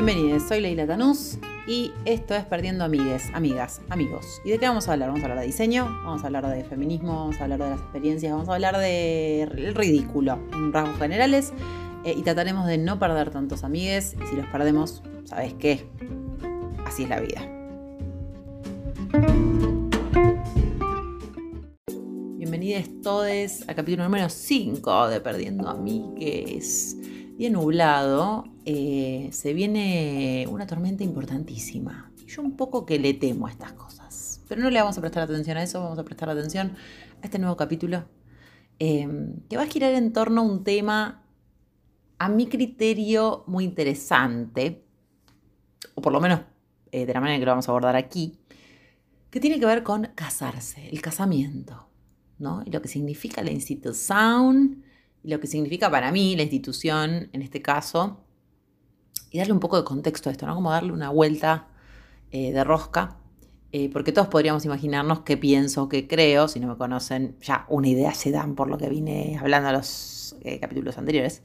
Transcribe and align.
Bienvenidos, 0.00 0.44
soy 0.44 0.60
Leila 0.60 0.86
Tanús 0.86 1.38
y 1.66 1.90
esto 2.04 2.36
es 2.36 2.44
Perdiendo 2.44 2.84
Amigues, 2.84 3.24
Amigas, 3.34 3.80
Amigos. 3.88 4.40
¿Y 4.44 4.50
de 4.50 4.58
qué 4.60 4.68
vamos 4.68 4.86
a 4.86 4.92
hablar? 4.92 5.08
Vamos 5.08 5.22
a 5.22 5.24
hablar 5.24 5.40
de 5.40 5.46
diseño, 5.46 5.86
vamos 6.04 6.22
a 6.22 6.26
hablar 6.26 6.46
de 6.46 6.62
feminismo, 6.62 7.16
vamos 7.16 7.40
a 7.40 7.42
hablar 7.42 7.58
de 7.58 7.70
las 7.70 7.80
experiencias, 7.80 8.30
vamos 8.30 8.48
a 8.48 8.54
hablar 8.54 8.78
del 8.78 9.74
ridículo 9.74 10.38
en 10.52 10.72
rasgos 10.72 10.98
generales 10.98 11.52
eh, 12.04 12.14
y 12.16 12.22
trataremos 12.22 12.68
de 12.68 12.78
no 12.78 13.00
perder 13.00 13.30
tantos 13.30 13.64
amigues 13.64 14.14
y 14.22 14.24
si 14.28 14.36
los 14.36 14.46
perdemos, 14.46 15.02
¿sabes 15.24 15.54
qué? 15.54 15.84
Así 16.86 17.02
es 17.02 17.08
la 17.08 17.18
vida. 17.18 17.40
Bienvenidos 22.36 22.88
todos 23.02 23.68
al 23.68 23.74
capítulo 23.74 24.04
número 24.04 24.28
5 24.28 25.08
de 25.08 25.20
Perdiendo 25.20 25.68
Amigues. 25.68 26.96
Bien 27.38 27.52
nublado, 27.52 28.46
eh, 28.64 29.28
se 29.30 29.52
viene 29.52 30.44
una 30.50 30.66
tormenta 30.66 31.04
importantísima. 31.04 32.10
Yo 32.26 32.42
un 32.42 32.56
poco 32.56 32.84
que 32.84 32.98
le 32.98 33.14
temo 33.14 33.46
a 33.46 33.50
estas 33.52 33.74
cosas. 33.74 34.42
Pero 34.48 34.60
no 34.60 34.70
le 34.70 34.80
vamos 34.80 34.98
a 34.98 35.00
prestar 35.00 35.22
atención 35.22 35.56
a 35.56 35.62
eso, 35.62 35.80
vamos 35.80 36.00
a 36.00 36.04
prestar 36.04 36.28
atención 36.28 36.72
a 37.22 37.24
este 37.24 37.38
nuevo 37.38 37.56
capítulo 37.56 38.06
em, 38.80 39.36
que 39.48 39.56
va 39.56 39.62
a 39.62 39.66
girar 39.66 39.92
en 39.92 40.12
torno 40.12 40.40
a 40.40 40.44
un 40.44 40.64
tema, 40.64 41.22
a 42.18 42.28
mi 42.28 42.48
criterio, 42.48 43.44
muy 43.46 43.62
interesante, 43.62 44.84
o 45.94 46.02
por 46.02 46.12
lo 46.12 46.20
menos 46.20 46.40
eh, 46.90 47.06
de 47.06 47.14
la 47.14 47.20
manera 47.20 47.38
que 47.38 47.44
lo 47.44 47.52
vamos 47.52 47.68
a 47.68 47.70
abordar 47.70 47.94
aquí, 47.94 48.40
que 49.30 49.38
tiene 49.38 49.60
que 49.60 49.66
ver 49.66 49.84
con 49.84 50.06
casarse, 50.16 50.88
el 50.88 51.00
casamiento, 51.00 51.88
¿no? 52.40 52.64
Y 52.66 52.72
lo 52.72 52.82
que 52.82 52.88
significa 52.88 53.44
la 53.44 53.52
institución, 53.52 54.82
lo 55.22 55.40
que 55.40 55.46
significa 55.46 55.90
para 55.90 56.12
mí 56.12 56.36
la 56.36 56.42
institución, 56.42 57.28
en 57.32 57.42
este 57.42 57.62
caso, 57.62 58.20
y 59.30 59.38
darle 59.38 59.52
un 59.52 59.60
poco 59.60 59.76
de 59.76 59.84
contexto 59.84 60.28
a 60.28 60.32
esto, 60.32 60.46
¿no? 60.46 60.54
Como 60.54 60.70
darle 60.70 60.92
una 60.92 61.10
vuelta 61.10 61.68
eh, 62.30 62.52
de 62.52 62.64
rosca, 62.64 63.16
eh, 63.72 63.90
porque 63.92 64.12
todos 64.12 64.28
podríamos 64.28 64.64
imaginarnos 64.64 65.20
qué 65.20 65.36
pienso, 65.36 65.88
qué 65.88 66.06
creo, 66.08 66.48
si 66.48 66.60
no 66.60 66.68
me 66.68 66.76
conocen, 66.76 67.36
ya 67.40 67.66
una 67.68 67.88
idea 67.88 68.14
se 68.14 68.30
dan 68.30 68.54
por 68.54 68.68
lo 68.68 68.78
que 68.78 68.88
vine 68.88 69.38
hablando 69.40 69.68
en 69.68 69.74
los 69.74 70.36
eh, 70.42 70.58
capítulos 70.58 70.96
anteriores. 70.96 71.42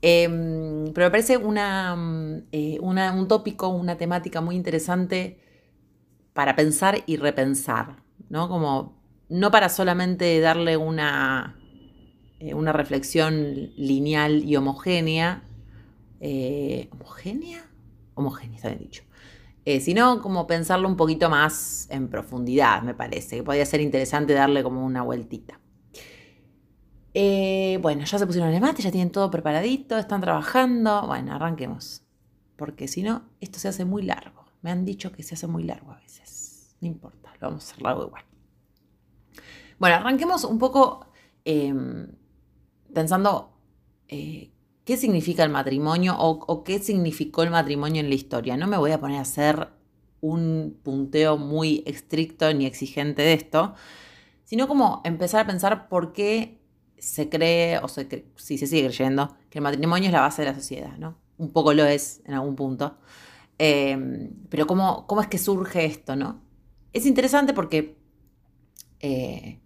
Em, 0.00 0.92
pero 0.94 1.06
me 1.06 1.10
parece 1.10 1.36
una, 1.36 1.94
un 1.94 3.28
tópico, 3.28 3.68
una 3.68 3.96
temática 3.96 4.40
muy 4.40 4.56
interesante 4.56 5.38
para 6.32 6.56
pensar 6.56 7.02
y 7.06 7.16
repensar, 7.16 8.02
¿no? 8.28 8.48
Como 8.48 9.00
no 9.28 9.50
para 9.50 9.68
solamente 9.68 10.40
darle 10.40 10.76
una, 10.76 11.56
una 12.54 12.72
reflexión 12.72 13.72
lineal 13.76 14.44
y 14.44 14.56
homogénea, 14.56 15.42
eh, 16.20 16.88
homogénea, 16.92 17.64
homogénea, 18.14 18.56
está 18.56 18.68
bien 18.68 18.80
dicho, 18.80 19.02
eh, 19.64 19.80
sino 19.80 20.20
como 20.20 20.46
pensarlo 20.46 20.88
un 20.88 20.96
poquito 20.96 21.30
más 21.30 21.86
en 21.90 22.08
profundidad, 22.08 22.82
me 22.82 22.94
parece, 22.94 23.36
que 23.36 23.42
podría 23.42 23.66
ser 23.66 23.80
interesante 23.80 24.32
darle 24.32 24.62
como 24.62 24.84
una 24.84 25.02
vueltita. 25.02 25.60
Eh, 27.14 27.78
bueno, 27.82 28.04
ya 28.04 28.18
se 28.18 28.26
pusieron 28.26 28.52
el 28.52 28.60
mate, 28.60 28.82
ya 28.82 28.90
tienen 28.90 29.10
todo 29.10 29.30
preparadito, 29.30 29.98
están 29.98 30.20
trabajando. 30.20 31.06
Bueno, 31.06 31.34
arranquemos. 31.34 32.02
Porque 32.56 32.88
si 32.88 33.02
no, 33.02 33.24
esto 33.40 33.58
se 33.58 33.68
hace 33.68 33.84
muy 33.84 34.02
largo. 34.02 34.46
Me 34.62 34.70
han 34.70 34.84
dicho 34.84 35.12
que 35.12 35.22
se 35.22 35.34
hace 35.34 35.46
muy 35.46 35.64
largo 35.64 35.92
a 35.92 35.96
veces. 35.96 36.76
No 36.80 36.88
importa, 36.88 37.32
lo 37.40 37.48
vamos 37.48 37.64
a 37.64 37.72
hacer 37.72 37.82
largo 37.82 38.06
igual. 38.06 38.24
Bueno, 39.78 39.96
arranquemos 39.96 40.44
un 40.44 40.58
poco 40.58 41.06
em, 41.44 42.06
pensando 42.92 43.52
qué 44.84 44.96
significa 44.96 45.44
el 45.44 45.50
matrimonio 45.50 46.16
o, 46.18 46.64
qué 46.64 46.78
significó 46.78 47.42
el 47.42 47.50
matrimonio 47.50 48.00
en 48.00 48.08
la 48.08 48.14
historia. 48.14 48.56
No 48.56 48.66
me 48.66 48.76
voy 48.76 48.90
a 48.90 49.00
poner 49.00 49.18
a 49.18 49.22
hacer 49.22 49.68
un 50.20 50.78
punteo 50.82 51.36
muy 51.36 51.82
estricto 51.86 52.52
ni 52.52 52.66
exigente 52.66 53.22
de 53.22 53.34
esto, 53.34 53.74
sino 54.44 54.68
como 54.68 55.00
empezar 55.04 55.40
a 55.40 55.46
pensar 55.46 55.88
por 55.88 56.12
qué 56.12 56.60
se 56.98 57.28
cree, 57.28 57.78
o 57.78 57.88
si 57.88 58.58
se 58.58 58.66
sigue 58.66 58.84
creyendo, 58.84 59.36
que 59.50 59.58
el 59.58 59.62
matrimonio 59.62 60.06
es 60.06 60.12
la 60.12 60.20
base 60.20 60.42
de 60.42 60.48
la 60.48 60.54
sociedad, 60.54 60.96
¿no? 60.98 61.16
Un 61.38 61.52
poco 61.52 61.74
lo 61.74 61.84
es 61.84 62.22
en 62.24 62.34
algún 62.34 62.54
punto. 62.54 62.98
Em, 63.58 64.30
pero 64.48 64.66
¿cómo, 64.66 65.06
¿cómo, 65.06 65.20
es 65.20 65.26
que 65.26 65.38
surge 65.38 65.84
esto, 65.84 66.14
no? 66.14 66.40
Es 66.92 67.06
interesante 67.06 67.54
porque 67.54 67.96
eh, 69.00 69.60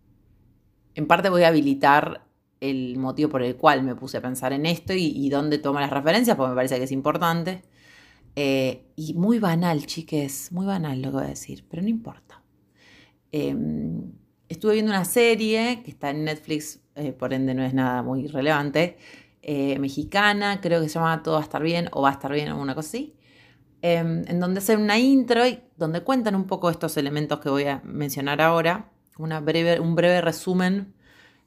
en 0.95 1.07
parte 1.07 1.29
voy 1.29 1.43
a 1.43 1.49
habilitar 1.49 2.26
el 2.61 2.97
motivo 2.99 3.31
por 3.31 3.43
el 3.43 3.57
cual 3.57 3.83
me 3.83 3.95
puse 3.95 4.19
a 4.19 4.23
pensar 4.23 4.53
en 4.53 4.67
esto 4.67 4.93
y, 4.95 5.29
dónde 5.29 5.59
tomo 5.59 5.81
las 5.81 5.91
referencias, 5.91 6.37
porque 6.37 6.51
me 6.51 6.57
parece 6.57 6.79
que 6.79 6.85
es 6.85 6.93
importante. 6.93 7.63
Eh, 8.35 8.87
y 8.97 9.15
muy 9.15 9.39
banal, 9.39 9.87
chiques, 9.87 10.53
muy 10.53 10.67
banal 10.67 11.01
lo 11.01 11.11
que 11.11 11.17
voy 11.17 11.25
a 11.25 11.29
decir, 11.29 11.65
pero 11.69 11.83
no 11.83 11.89
importa. 11.89 12.43
Em, 13.33 14.13
estuve 14.49 14.75
viendo 14.75 14.93
una 14.93 15.05
serie 15.05 15.83
que 15.85 15.91
está 15.91 16.11
en 16.11 16.25
Netflix, 16.25 16.81
eh, 16.95 17.13
por 17.13 17.33
ende 17.33 17.55
no 17.55 17.65
es 17.65 17.75
nada 17.75 18.03
muy 18.03 18.27
relevante, 18.27 18.99
eh, 19.43 19.79
mexicana, 19.79 20.61
creo 20.61 20.81
que 20.81 20.89
se 20.89 20.95
llama 20.95 21.23
Todo 21.23 21.35
va 21.35 21.41
a 21.41 21.45
estar 21.45 21.63
bien 21.63 21.89
o 21.93 22.03
va 22.03 22.11
a 22.11 22.13
estar 22.13 22.33
bien 22.33 22.51
o 22.51 22.61
una 22.61 22.75
cosa 22.75 22.89
así, 22.89 23.17
em, 23.83 24.25
en 24.27 24.41
donde 24.41 24.59
hacen 24.59 24.81
una 24.81 24.99
intro 24.99 25.47
y 25.47 25.61
donde 25.77 26.03
cuentan 26.03 26.35
un 26.35 26.47
poco 26.47 26.71
estos 26.71 26.97
elementos 26.97 27.41
que 27.41 27.49
voy 27.49 27.65
a 27.65 27.81
mencionar 27.85 28.41
ahora, 28.41 28.91
una 29.19 29.41
breve, 29.41 29.81
un 29.81 29.95
breve 29.95 30.21
resumen 30.21 30.95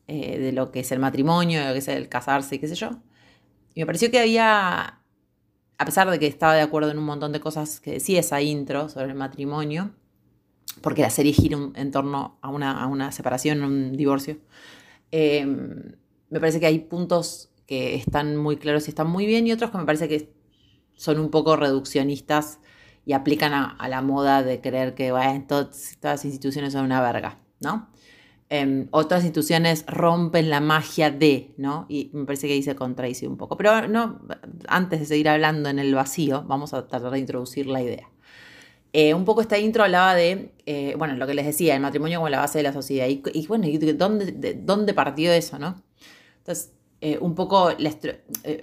eh, 0.10 0.40
de 0.40 0.52
lo 0.52 0.72
que 0.72 0.80
es 0.80 0.92
el 0.92 0.98
matrimonio, 0.98 1.60
de 1.60 1.68
lo 1.68 1.74
que 1.74 1.80
es 1.80 1.88
el 1.88 2.10
casarse 2.10 2.60
qué 2.60 2.68
sé 2.68 2.74
yo. 2.74 3.00
Y 3.76 3.82
me 3.82 3.86
pareció 3.86 4.10
que 4.10 4.20
había, 4.20 5.02
a 5.78 5.86
pesar 5.86 6.10
de 6.10 6.18
que 6.18 6.26
estaba 6.26 6.56
de 6.56 6.62
acuerdo 6.62 6.90
en 6.90 6.98
un 6.98 7.06
montón 7.06 7.32
de 7.32 7.40
cosas 7.40 7.80
que 7.80 7.92
decía 7.92 8.20
esa 8.22 8.42
intro 8.42 8.90
sobre 8.90 9.06
el 9.06 9.14
matrimonio, 9.14 9.92
porque 10.82 11.04
la 11.04 11.12
serie 11.12 11.32
gira 11.32 11.60
en 11.76 11.92
torno 11.92 12.40
a 12.42 12.50
una, 12.50 12.82
a 12.82 12.88
una 12.88 13.12
separación, 13.12 13.64
un 13.64 13.96
divorcio, 13.96 14.38
em, 15.12 15.94
me 16.30 16.40
parece 16.40 16.60
que 16.60 16.66
hay 16.66 16.80
puntos 16.80 17.52
que 17.68 17.94
están 17.94 18.36
muy 18.36 18.58
claros 18.58 18.88
y 18.88 18.90
están 18.90 19.08
muy 19.12 19.28
bien 19.28 19.46
y 19.46 19.52
otros 19.52 19.70
que 19.70 19.78
me 19.78 19.86
parece 19.86 20.08
que 20.10 20.34
son 20.96 21.20
un 21.20 21.30
poco 21.30 21.56
reduccionistas 21.56 22.60
y 23.06 23.14
aplican 23.14 23.54
a, 23.54 23.88
la 23.90 24.02
moda 24.02 24.42
de 24.42 24.60
creer 24.60 24.96
que 24.96 25.12
bueno, 25.12 25.46
todas, 25.48 25.98
todas 26.00 26.20
las 26.20 26.26
instituciones 26.26 26.74
son 26.74 26.86
una 26.86 27.00
verga, 27.00 27.40
¿no? 27.60 27.90
Em, 28.52 28.88
otras 28.90 29.22
instituciones 29.24 29.86
rompen 29.86 30.50
la 30.50 30.60
magia 30.60 31.12
de, 31.12 31.54
¿no? 31.58 31.86
Y 31.88 32.10
me 32.14 32.26
parece 32.26 32.48
que 32.48 32.54
ahí 32.54 32.64
se 32.64 32.76
contradice 32.76 33.28
un 33.28 33.38
poco. 33.38 33.58
Pero 33.58 33.88
no, 33.88 34.22
antes 34.68 35.02
de 35.02 35.06
seguir 35.06 35.30
hablando 35.30 35.70
en 35.70 35.78
el 35.78 35.94
vacío, 35.94 36.44
vamos 36.48 36.74
a 36.74 36.88
tratar 36.88 37.12
de 37.12 37.20
introducir 37.20 37.68
la 37.68 37.84
idea. 37.84 38.10
Eh, 38.92 39.14
un 39.14 39.24
poco 39.24 39.42
esta 39.42 39.60
intro 39.60 39.84
hablaba 39.84 40.16
de, 40.16 40.52
eh, 40.66 40.96
bueno, 40.98 41.16
lo 41.16 41.28
que 41.28 41.36
les 41.36 41.46
decía, 41.46 41.76
el 41.76 41.82
matrimonio 41.82 42.18
como 42.20 42.30
la 42.30 42.40
base 42.40 42.58
de 42.58 42.64
la 42.64 42.74
sociedad. 42.74 43.08
Y, 43.08 43.48
bueno, 43.48 43.68
dónde, 43.96 44.32
de, 44.32 44.56
dónde 44.56 44.96
partió 44.96 45.32
eso, 45.32 45.60
no? 45.60 45.84
Entonces, 46.40 46.74
eh, 47.02 47.20
un 47.22 47.36
poco 47.36 47.70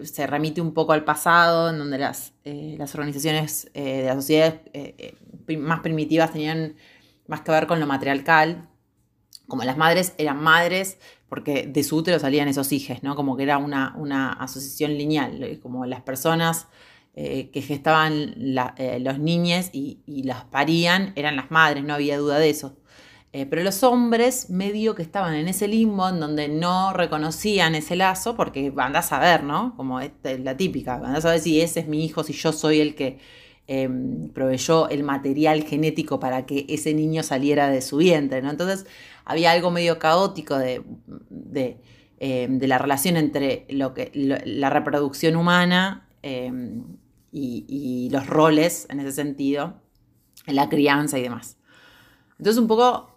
se 0.03 0.27
remite 0.27 0.61
un 0.61 0.75
poco 0.75 0.95
al 0.95 1.05
pasado, 1.05 1.71
en 1.71 1.79
donde 1.79 1.99
las, 1.99 2.33
las 2.45 2.95
organizaciones 2.95 3.71
de 3.73 4.05
la 4.05 4.15
sociedad 4.15 4.61
más 5.59 5.81
primitivas 5.81 6.33
tenían 6.33 6.75
más 7.29 7.43
que 7.43 7.53
ver 7.53 7.67
con 7.69 7.81
lo 7.81 7.87
matriarcal, 7.87 8.69
como 9.47 9.65
las 9.65 9.77
madres 9.77 10.15
eran 10.19 10.43
madres 10.43 10.99
porque 11.29 11.67
de 11.67 11.83
su 11.83 11.97
útero 11.97 12.19
salían 12.19 12.49
esos 12.49 12.73
hijos, 12.73 13.03
¿no? 13.03 13.17
Como 13.17 13.37
que 13.37 13.43
era 13.43 13.59
una, 13.59 13.95
una 13.97 14.33
asociación 14.33 14.97
lineal, 14.97 15.59
como 15.63 15.85
las 15.87 16.01
personas 16.03 16.69
eh, 17.15 17.51
que 17.53 17.63
gestaban 17.63 18.35
eh, 18.77 18.99
los 19.01 19.19
niños 19.19 19.71
y, 19.73 20.03
las 20.25 20.45
parían 20.45 21.13
eran 21.17 21.37
las 21.37 21.51
madres, 21.51 21.85
no 21.85 21.95
había 21.95 22.19
duda 22.19 22.39
de 22.39 22.51
eso. 22.51 22.77
Eh, 23.33 23.45
pero 23.45 23.63
los 23.63 23.83
hombres 23.83 24.51
medio 24.51 24.95
que 24.95 25.03
estaban 25.03 25.35
en 25.35 25.49
ese 25.49 25.69
limbo 25.69 26.09
en 26.09 26.21
donde 26.21 26.49
no 26.49 26.93
reconocían 26.93 27.75
ese 27.75 27.97
lazo, 27.97 28.37
porque 28.37 28.73
andás 28.77 29.13
a 29.13 29.19
ver, 29.19 29.43
¿no? 29.43 29.75
Como 29.77 30.01
la 30.01 30.57
típica, 30.57 30.95
andás 30.95 31.25
a 31.25 31.33
ver 31.33 31.41
si 31.41 31.61
ese 31.61 31.81
es 31.81 31.89
mi 31.89 32.05
hijo, 32.05 32.23
si 32.23 32.33
yo 32.33 32.53
soy 32.53 32.81
el 32.81 32.95
que 32.95 33.19
Em, 33.69 34.29
proveyó 34.29 34.89
el 34.91 35.03
material 35.03 35.65
genético 35.65 36.21
para 36.21 36.47
que 36.47 36.67
ese 36.69 36.95
niño 36.95 37.25
saliera 37.25 37.69
de 37.69 37.83
su 37.83 37.97
vientre, 37.97 38.41
¿no? 38.41 38.51
Entonces 38.51 38.87
había 39.27 39.53
algo 39.53 39.71
medio 39.71 39.99
caótico 39.99 40.57
de, 40.57 40.83
em, 42.19 42.61
la 42.61 42.79
relación 42.79 43.17
entre 43.19 43.67
lo 43.69 43.93
que, 43.93 44.11
la 44.15 44.71
reproducción 44.71 45.37
humana 45.37 46.09
em, 46.23 46.97
y, 47.31 48.09
los 48.11 48.27
roles 48.27 48.87
en 48.89 49.01
ese 49.01 49.13
sentido, 49.13 49.83
en 50.47 50.57
la 50.57 50.69
crianza 50.69 51.19
y 51.19 51.23
demás. 51.23 51.59
Entonces 52.39 52.61
un 52.61 52.69
poco 52.69 53.15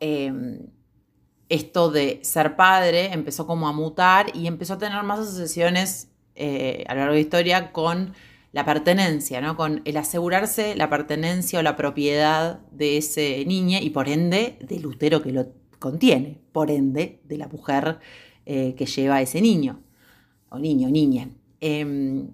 esto 1.50 1.90
de 1.92 2.20
ser 2.24 2.56
padre 2.56 3.12
empezó 3.14 3.48
como 3.48 3.68
a 3.68 3.74
mutar 3.74 4.36
y 4.36 4.48
empezó 4.48 4.74
a 4.76 4.78
tener 4.78 5.02
más 5.04 5.20
asociaciones 5.20 6.10
eh, 6.36 6.84
a 6.88 6.94
lo 6.94 7.00
largo 7.02 7.14
de 7.14 7.20
la 7.20 7.24
historia 7.24 7.72
con 7.72 8.14
la 8.52 8.66
pertenencia, 8.66 9.42
¿no? 9.42 9.56
Con 9.56 9.82
el 9.86 9.98
asegurarse 9.98 10.76
la 10.76 10.90
pertenencia 10.90 11.60
o 11.60 11.62
la 11.62 11.76
propiedad 11.76 12.62
de 12.72 12.98
ese 12.98 13.44
niño 13.46 13.80
y 13.82 13.90
por 13.92 14.10
ende 14.10 14.58
del 14.62 14.86
útero 14.86 15.22
que 15.22 15.32
lo 15.32 15.48
contiene, 15.80 16.40
por 16.52 16.70
ende 16.70 17.22
de 17.24 17.38
la 17.38 17.48
mujer 17.48 18.00
eh, 18.46 18.76
que 18.78 18.86
lleva 18.86 19.16
a 19.16 19.22
ese 19.22 19.42
niño, 19.42 19.80
o 20.50 20.60
niño, 20.60 20.90
niña. 20.90 21.30
Em, 21.62 22.32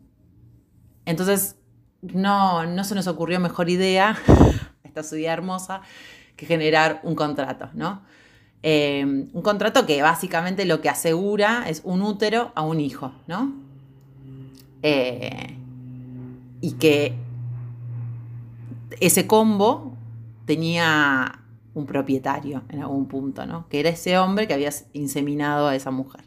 entonces, 1.05 1.55
no, 2.01 2.65
no 2.65 2.83
se 2.83 2.95
nos 2.95 3.07
ocurrió 3.07 3.39
mejor 3.39 3.69
idea, 3.69 4.17
esta 4.83 5.03
ciudad 5.03 5.33
hermosa, 5.33 5.81
que 6.35 6.45
generar 6.45 6.99
un 7.03 7.15
contrato, 7.15 7.69
¿no? 7.73 8.01
Eh, 8.63 9.03
un 9.05 9.41
contrato 9.43 9.85
que 9.85 10.01
básicamente 10.01 10.65
lo 10.65 10.81
que 10.81 10.89
asegura 10.89 11.65
es 11.69 11.81
un 11.83 12.01
útero 12.01 12.51
a 12.55 12.63
un 12.63 12.79
hijo, 12.79 13.13
¿no? 13.27 13.53
Eh, 14.81 15.55
y 16.61 16.71
que 16.73 17.13
ese 18.99 19.27
combo 19.27 19.95
tenía 20.45 21.44
un 21.75 21.85
propietario 21.85 22.63
en 22.69 22.81
algún 22.81 23.07
punto, 23.07 23.45
¿no? 23.45 23.67
Que 23.69 23.79
era 23.79 23.89
ese 23.89 24.17
hombre 24.17 24.47
que 24.47 24.55
había 24.55 24.71
inseminado 24.93 25.67
a 25.67 25.75
esa 25.75 25.91
mujer. 25.91 26.25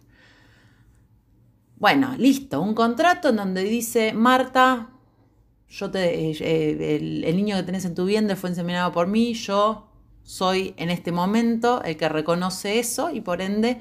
Bueno, 1.77 2.15
listo, 2.17 2.61
un 2.61 2.75
contrato 2.75 3.31
en 3.31 3.37
donde 3.37 3.65
dice, 3.65 4.13
Marta, 4.13 4.91
yo 5.69 5.91
te, 5.91 6.31
eh, 6.31 6.97
el, 6.97 7.37
niño 7.37 7.57
que 7.57 7.63
tenés 7.63 7.85
en 7.85 7.95
tu 7.95 8.05
vientre 8.05 8.37
fue 8.37 8.51
inseminado 8.51 8.93
por 8.93 9.07
mí, 9.07 9.35
yo 9.35 9.89
soy 10.23 10.75
en 10.77 10.91
este 10.91 11.13
momento 11.13 11.83
el 11.83 11.97
que 11.97 12.09
reconoce 12.09 12.79
eso 12.79 13.11
y 13.11 13.21
por 13.21 13.41
ende 13.41 13.81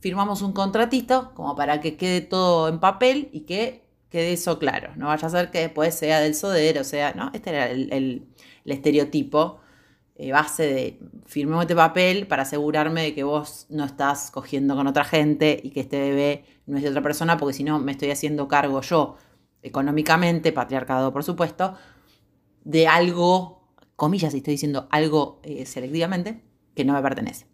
firmamos 0.00 0.42
un 0.42 0.52
contratito 0.52 1.32
como 1.34 1.56
para 1.56 1.80
que 1.80 1.96
quede 1.96 2.20
todo 2.20 2.68
en 2.68 2.80
papel 2.80 3.28
y 3.32 3.40
que 3.40 3.86
quede 4.10 4.32
eso 4.34 4.58
claro. 4.58 4.92
No 4.96 5.06
vaya 5.06 5.26
a 5.26 5.30
ser 5.30 5.50
que 5.50 5.60
después 5.60 5.94
sea 5.94 6.20
del 6.20 6.34
sodero, 6.34 6.82
o 6.82 6.84
sea, 6.84 7.12
¿no? 7.14 7.30
Este 7.32 7.50
era 7.50 7.70
el, 7.70 8.26
estereotipo 8.64 9.60
eh, 10.18 10.32
base 10.32 10.62
de 10.62 11.00
firmemos 11.26 11.62
este 11.62 11.74
papel 11.74 12.26
para 12.26 12.42
asegurarme 12.42 13.02
de 13.02 13.14
que 13.14 13.22
vos 13.22 13.66
no 13.68 13.84
estás 13.84 14.30
cogiendo 14.30 14.74
con 14.74 14.86
otra 14.86 15.04
gente 15.04 15.60
y 15.62 15.70
que 15.70 15.80
este 15.80 16.00
bebé 16.00 16.44
no 16.66 16.78
es 16.78 16.82
de 16.82 16.88
otra 16.88 17.02
persona, 17.02 17.36
porque 17.36 17.52
si 17.52 17.64
no 17.64 17.78
me 17.78 17.92
estoy 17.92 18.10
haciendo 18.10 18.48
cargo 18.48 18.80
yo 18.80 19.16
económicamente, 19.62 20.52
patriarcado 20.52 21.12
por 21.12 21.22
supuesto, 21.22 21.74
de 22.64 22.86
algo, 22.88 23.68
comillas, 23.96 24.32
y 24.34 24.38
estoy 24.38 24.52
diciendo 24.52 24.88
algo 24.90 25.40
eh, 25.42 25.66
selectivamente, 25.66 26.42
que 26.74 26.84
no 26.84 26.94
me 26.94 27.02
pertenece. 27.02 27.46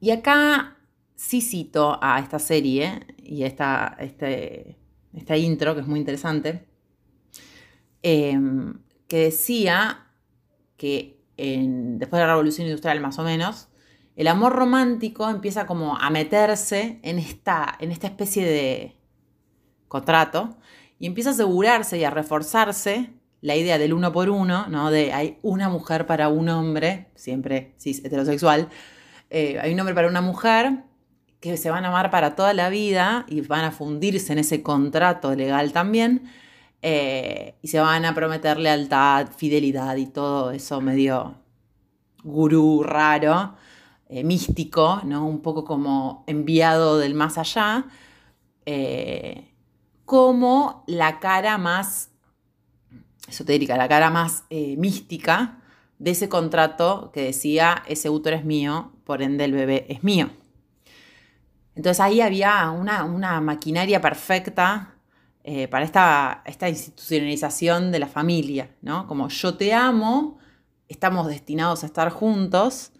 Y 0.00 0.10
acá 0.10 0.76
sí 1.14 1.40
cito 1.40 1.98
a 2.02 2.18
esta 2.20 2.38
serie 2.38 3.06
y 3.18 3.44
esta, 3.44 3.96
este, 4.00 4.78
esta 5.14 5.36
intro, 5.36 5.74
que 5.74 5.80
es 5.80 5.86
muy 5.86 6.00
interesante, 6.00 6.66
em, 8.02 8.80
que 9.08 9.24
decía 9.24 10.09
que 10.80 11.20
después 11.42 12.18
de 12.18 12.26
la 12.26 12.28
revolución 12.28 12.66
industrial 12.66 13.00
más 13.00 13.18
o 13.18 13.22
menos, 13.22 13.68
el 14.16 14.28
amor 14.28 14.54
romántico 14.54 15.28
empieza 15.28 15.66
como 15.66 15.98
a 15.98 16.08
meterse 16.08 17.00
en 17.02 17.18
esta, 17.18 17.76
en 17.80 17.92
esta 17.92 18.06
especie 18.06 18.46
de 18.46 18.96
contrato 19.88 20.56
y 20.98 21.06
empieza 21.06 21.30
a 21.30 21.32
asegurarse 21.34 21.98
y 21.98 22.04
a 22.04 22.10
reforzarse 22.10 23.10
la 23.42 23.56
idea 23.56 23.76
del 23.76 23.92
uno 23.92 24.10
por 24.10 24.30
uno, 24.30 24.68
¿no? 24.68 24.90
De 24.90 25.12
hay 25.12 25.38
una 25.42 25.68
mujer 25.68 26.06
para 26.06 26.30
un 26.30 26.48
hombre, 26.48 27.10
siempre 27.14 27.74
heterosexual, 27.84 28.70
eh, 29.28 29.58
hay 29.60 29.74
un 29.74 29.80
hombre 29.80 29.94
para 29.94 30.08
una 30.08 30.22
mujer 30.22 30.84
que 31.40 31.58
se 31.58 31.68
van 31.68 31.84
a 31.84 31.88
amar 31.88 32.10
para 32.10 32.34
toda 32.34 32.54
la 32.54 32.70
vida 32.70 33.26
y 33.28 33.42
van 33.42 33.66
a 33.66 33.70
fundirse 33.70 34.32
en 34.32 34.38
ese 34.38 34.62
contrato 34.62 35.34
legal 35.34 35.72
también 35.72 36.30
eh, 36.82 37.56
y 37.62 37.68
se 37.68 37.80
van 37.80 38.04
a 38.04 38.14
prometer 38.14 38.58
lealtad, 38.58 39.28
fidelidad 39.36 39.96
y 39.96 40.06
todo 40.06 40.50
eso 40.50 40.80
medio 40.80 41.34
gurú 42.22 42.82
raro, 42.82 43.54
eh, 44.08 44.24
místico, 44.24 45.00
¿no? 45.04 45.26
un 45.26 45.40
poco 45.40 45.64
como 45.64 46.24
enviado 46.26 46.98
del 46.98 47.14
más 47.14 47.38
allá 47.38 47.86
como 50.10 50.82
la 50.88 51.20
cara 51.20 51.56
más 51.56 52.10
esotérica, 53.28 53.76
la 53.76 53.86
cara 53.86 54.10
más 54.10 54.42
eh, 54.50 54.74
mística 54.76 55.58
de 56.00 56.10
ese 56.10 56.28
contrato 56.28 57.12
que 57.14 57.22
decía, 57.22 57.84
ese 57.86 58.10
útero 58.10 58.34
es 58.34 58.44
mío, 58.44 58.90
por 59.04 59.22
ende 59.22 59.44
el 59.44 59.52
bebé 59.52 59.86
es 59.88 60.02
mío. 60.02 60.30
Entonces 61.76 62.00
ahí 62.00 62.20
había 62.20 62.72
una, 62.72 63.40
maquinaria 63.40 64.00
perfecta 64.00 64.96
eh, 65.42 65.68
para 65.68 65.84
esta, 65.84 66.42
esta, 66.44 66.68
institucionalización 66.68 67.92
de 67.92 67.98
la 67.98 68.06
familia, 68.06 68.76
¿no? 68.82 69.06
Como 69.06 69.28
yo 69.28 69.54
te 69.54 69.72
amo, 69.72 70.38
estamos 70.88 71.28
destinados 71.28 71.82
a 71.82 71.86
estar 71.86 72.10
juntos, 72.10 72.92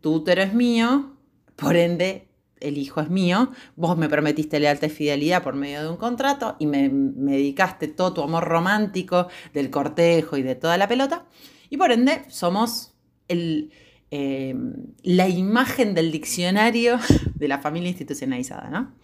tu 0.00 0.14
útero 0.14 0.42
es 0.42 0.54
mío, 0.54 1.16
por 1.56 1.76
ende 1.76 2.28
el 2.60 2.78
hijo 2.78 3.02
es 3.02 3.10
mío, 3.10 3.50
vos 3.76 3.98
me 3.98 4.08
prometiste 4.08 4.58
lealtad 4.58 4.86
y 4.86 4.90
fidelidad 4.90 5.42
por 5.42 5.54
medio 5.54 5.82
de 5.82 5.88
un 5.90 5.96
contrato 5.96 6.56
y 6.58 6.66
me, 6.66 6.88
dedicaste 6.88 7.88
todo 7.88 8.14
tu 8.14 8.22
amor 8.22 8.44
romántico 8.44 9.28
del 9.52 9.68
cortejo 9.70 10.38
y 10.38 10.42
de 10.42 10.54
toda 10.54 10.78
la 10.78 10.88
pelota, 10.88 11.26
y 11.68 11.76
por 11.76 11.92
ende 11.92 12.24
somos 12.28 12.94
el, 13.28 13.72
eh, 14.10 14.54
la 15.02 15.28
imagen 15.28 15.92
del 15.92 16.10
diccionario 16.10 16.98
de 17.34 17.48
la 17.48 17.58
familia 17.58 17.90
institucionalizada, 17.90 18.70
¿no? 18.70 18.94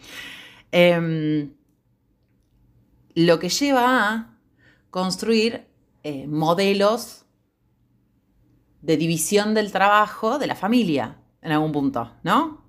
Em, 0.73 1.51
lo 3.15 3.39
que 3.39 3.49
lleva 3.49 4.09
a 4.09 4.39
construir 4.91 5.67
eh, 6.03 6.27
modelos 6.27 7.27
de 8.83 8.97
división 8.97 9.55
del 9.55 9.73
trabajo 9.73 10.39
de 10.39 10.47
la 10.47 10.55
familia 10.55 11.19
en 11.43 11.53
algún 11.53 11.73
punto, 11.73 12.13
¿no? 12.23 12.61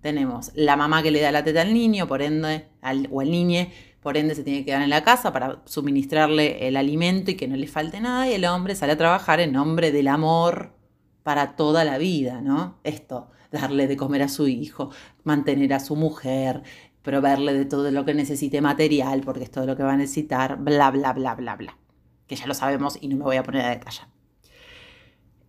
tenemos 0.00 0.52
la 0.54 0.76
mamá 0.76 1.02
que 1.02 1.10
le 1.10 1.20
da 1.20 1.32
la 1.32 1.44
teta 1.44 1.62
al 1.62 1.74
niño, 1.74 2.06
por 2.06 2.22
ende, 2.22 2.68
o 3.10 3.20
al 3.20 3.30
niño, 3.30 3.66
por 4.00 4.16
ende 4.16 4.34
se 4.34 4.44
tiene 4.44 4.60
que 4.60 4.66
quedar 4.66 4.82
en 4.82 4.90
la 4.90 5.02
casa 5.02 5.32
para 5.32 5.62
suministrarle 5.64 6.68
el 6.68 6.76
alimento 6.76 7.30
y 7.30 7.34
que 7.34 7.48
no 7.48 7.56
le 7.56 7.66
falte 7.66 8.00
nada, 8.00 8.28
y 8.28 8.34
el 8.34 8.44
hombre 8.44 8.74
sale 8.74 8.92
a 8.92 8.96
trabajar 8.96 9.40
en 9.40 9.52
nombre 9.52 9.92
del 9.92 10.08
amor 10.08 10.74
para 11.22 11.56
toda 11.56 11.84
la 11.84 11.98
vida, 11.98 12.40
¿no? 12.40 12.78
Esto, 12.84 13.30
darle 13.50 13.86
de 13.86 13.96
comer 13.96 14.22
a 14.22 14.28
su 14.28 14.46
hijo, 14.46 14.90
mantener 15.24 15.72
a 15.74 15.80
su 15.80 15.96
mujer, 15.96 16.62
proveerle 17.02 17.54
de 17.54 17.64
todo 17.64 17.90
lo 17.90 18.04
que 18.04 18.14
necesite 18.14 18.60
material, 18.60 19.22
porque 19.24 19.44
es 19.44 19.50
todo 19.50 19.66
lo 19.66 19.76
que 19.76 19.82
va 19.82 19.94
a 19.94 19.96
necesitar, 19.96 20.58
bla, 20.58 20.90
bla, 20.90 21.12
bla, 21.12 21.34
bla, 21.34 21.56
bla. 21.56 21.78
Que 22.26 22.36
ya 22.36 22.46
lo 22.46 22.54
sabemos 22.54 22.98
y 23.00 23.08
no 23.08 23.16
me 23.16 23.24
voy 23.24 23.36
a 23.36 23.42
poner 23.42 23.64
a 23.64 23.70
detallar. 23.70 24.08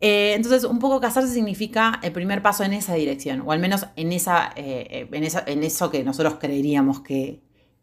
Eh, 0.02 0.34
entonces, 0.34 0.64
un 0.64 0.80
poco 0.80 1.02
casarse 1.02 1.34
significa 1.34 2.00
el 2.04 2.14
primer 2.14 2.42
paso 2.42 2.64
en 2.64 2.74
esa 2.74 2.94
dirección, 2.96 3.42
o 3.46 3.52
al 3.52 3.60
menos 3.60 3.88
en, 3.98 4.14
esa, 4.14 4.52
eh, 4.56 5.10
en, 5.12 5.64
eso 5.64 5.92
que 5.92 6.04
nosotros 6.04 6.36
creeríamos 6.40 7.02
que, 7.02 7.42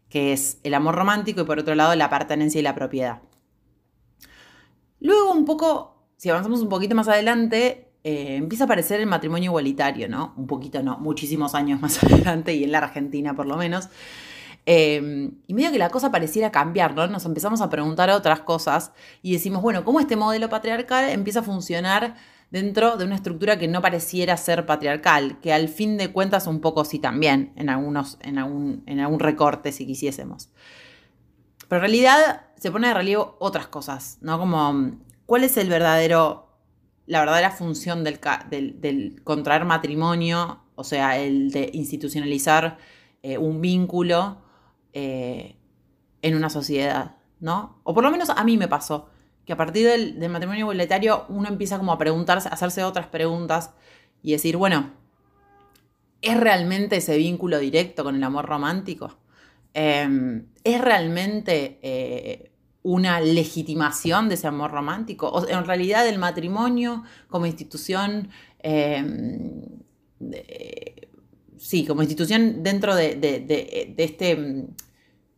es 0.09 0.57
el 0.63 0.73
amor 0.73 0.95
romántico 0.95 1.41
y 1.41 1.43
por 1.43 1.59
otro 1.59 1.75
lado 1.75 1.93
la 1.93 2.09
pertenencia 2.09 2.57
y 2.57 2.63
la 2.63 2.73
propiedad. 2.73 3.21
Luego, 4.99 5.31
un 5.31 5.45
poco, 5.45 6.07
si 6.17 6.29
avanzamos 6.29 6.61
un 6.61 6.69
poquito 6.69 6.95
más 6.95 7.07
adelante, 7.07 7.86
eh, 8.09 8.37
empieza 8.37 8.63
a 8.63 8.67
aparecer 8.67 9.01
el 9.01 9.05
matrimonio 9.05 9.51
igualitario, 9.51 10.07
¿no? 10.07 10.33
Un 10.37 10.47
poquito, 10.47 10.81
no, 10.81 10.97
muchísimos 10.97 11.53
años 11.55 11.81
más 11.81 12.01
adelante 12.05 12.55
y 12.55 12.63
en 12.63 12.71
la 12.71 12.77
Argentina 12.77 13.35
por 13.35 13.45
lo 13.45 13.57
menos. 13.57 13.89
Em, 14.65 15.33
y 15.45 15.53
medio 15.53 15.73
que 15.73 15.77
la 15.77 15.89
cosa 15.89 16.09
pareciera 16.09 16.49
cambiar, 16.49 16.95
¿no? 16.95 17.05
Nos 17.07 17.25
empezamos 17.25 17.59
a 17.59 17.69
preguntar 17.69 18.09
otras 18.11 18.39
cosas 18.39 18.93
y 19.21 19.33
decimos, 19.33 19.61
bueno, 19.61 19.83
¿cómo 19.83 19.99
este 19.99 20.15
modelo 20.15 20.47
patriarcal 20.47 21.09
empieza 21.09 21.41
a 21.41 21.43
funcionar 21.43 22.15
dentro 22.49 22.95
de 22.95 23.03
una 23.03 23.15
estructura 23.15 23.59
que 23.59 23.67
no 23.67 23.81
pareciera 23.81 24.37
ser 24.37 24.65
patriarcal? 24.65 25.41
Que 25.41 25.51
al 25.51 25.67
fin 25.67 25.97
de 25.97 26.13
cuentas 26.13 26.47
un 26.47 26.61
poco 26.61 26.85
sí 26.85 26.99
también, 26.99 27.51
en, 27.57 27.69
algunos, 27.69 28.19
en, 28.21 28.37
algún, 28.37 28.83
en 28.85 29.01
algún 29.01 29.19
recorte 29.19 29.73
si 29.73 29.85
quisiésemos. 29.85 30.47
Pero 31.67 31.79
en 31.79 31.81
realidad 31.81 32.45
se 32.55 32.71
pone 32.71 32.87
de 32.87 32.93
relieve 32.93 33.25
otras 33.39 33.67
cosas, 33.67 34.17
¿no? 34.21 34.39
Como, 34.39 34.97
¿cuál 35.25 35.43
es 35.43 35.57
el 35.57 35.67
verdadero, 35.67 36.46
la 37.07 37.21
verdadera 37.21 37.51
función 37.51 38.03
del, 38.03 38.19
del, 38.49 39.23
contraer 39.23 39.65
matrimonio? 39.65 40.61
O 40.75 40.83
sea, 40.83 41.17
el 41.17 41.49
de 41.51 41.71
institucionalizar 41.73 42.77
eh, 43.23 43.37
un 43.37 43.61
vínculo 43.61 44.41
eh, 44.93 45.55
en 46.21 46.35
una 46.35 46.49
sociedad, 46.49 47.15
¿no? 47.39 47.79
O 47.83 47.93
por 47.93 48.03
lo 48.03 48.11
menos 48.11 48.29
a 48.29 48.43
mí 48.43 48.57
me 48.57 48.67
pasó, 48.67 49.09
que 49.45 49.53
a 49.53 49.57
partir 49.57 49.87
del, 49.87 50.29
matrimonio 50.29 50.61
igualitario 50.61 51.25
uno 51.29 51.47
empieza 51.47 51.77
como 51.77 51.93
a 51.93 51.97
preguntarse, 51.97 52.49
a 52.49 52.51
hacerse 52.51 52.83
otras 52.83 53.07
preguntas 53.07 53.71
y 54.21 54.33
decir, 54.33 54.57
bueno, 54.57 54.91
¿es 56.21 56.37
realmente 56.37 56.97
ese 56.97 57.17
vínculo 57.17 57.57
directo 57.57 58.03
con 58.03 58.15
el 58.15 58.23
amor 58.23 58.45
romántico? 58.45 59.17
Em, 59.73 60.47
¿Es 60.63 60.81
realmente 60.81 61.79
eh, 61.81 62.51
una 62.89 63.19
legitimación 63.19 64.29
de 64.29 64.35
ese 64.35 64.47
amor 64.47 64.71
romántico? 64.71 65.27
¿O 65.29 65.47
en 65.47 65.65
realidad 65.65 66.07
el 66.07 66.19
matrimonio 66.19 67.03
como 67.29 67.45
institución 67.45 68.29
em, 68.59 69.61
sí, 71.57 71.85
como 71.85 72.01
institución 72.01 72.63
dentro 72.63 72.95
de, 72.95 73.95
este 73.97 74.67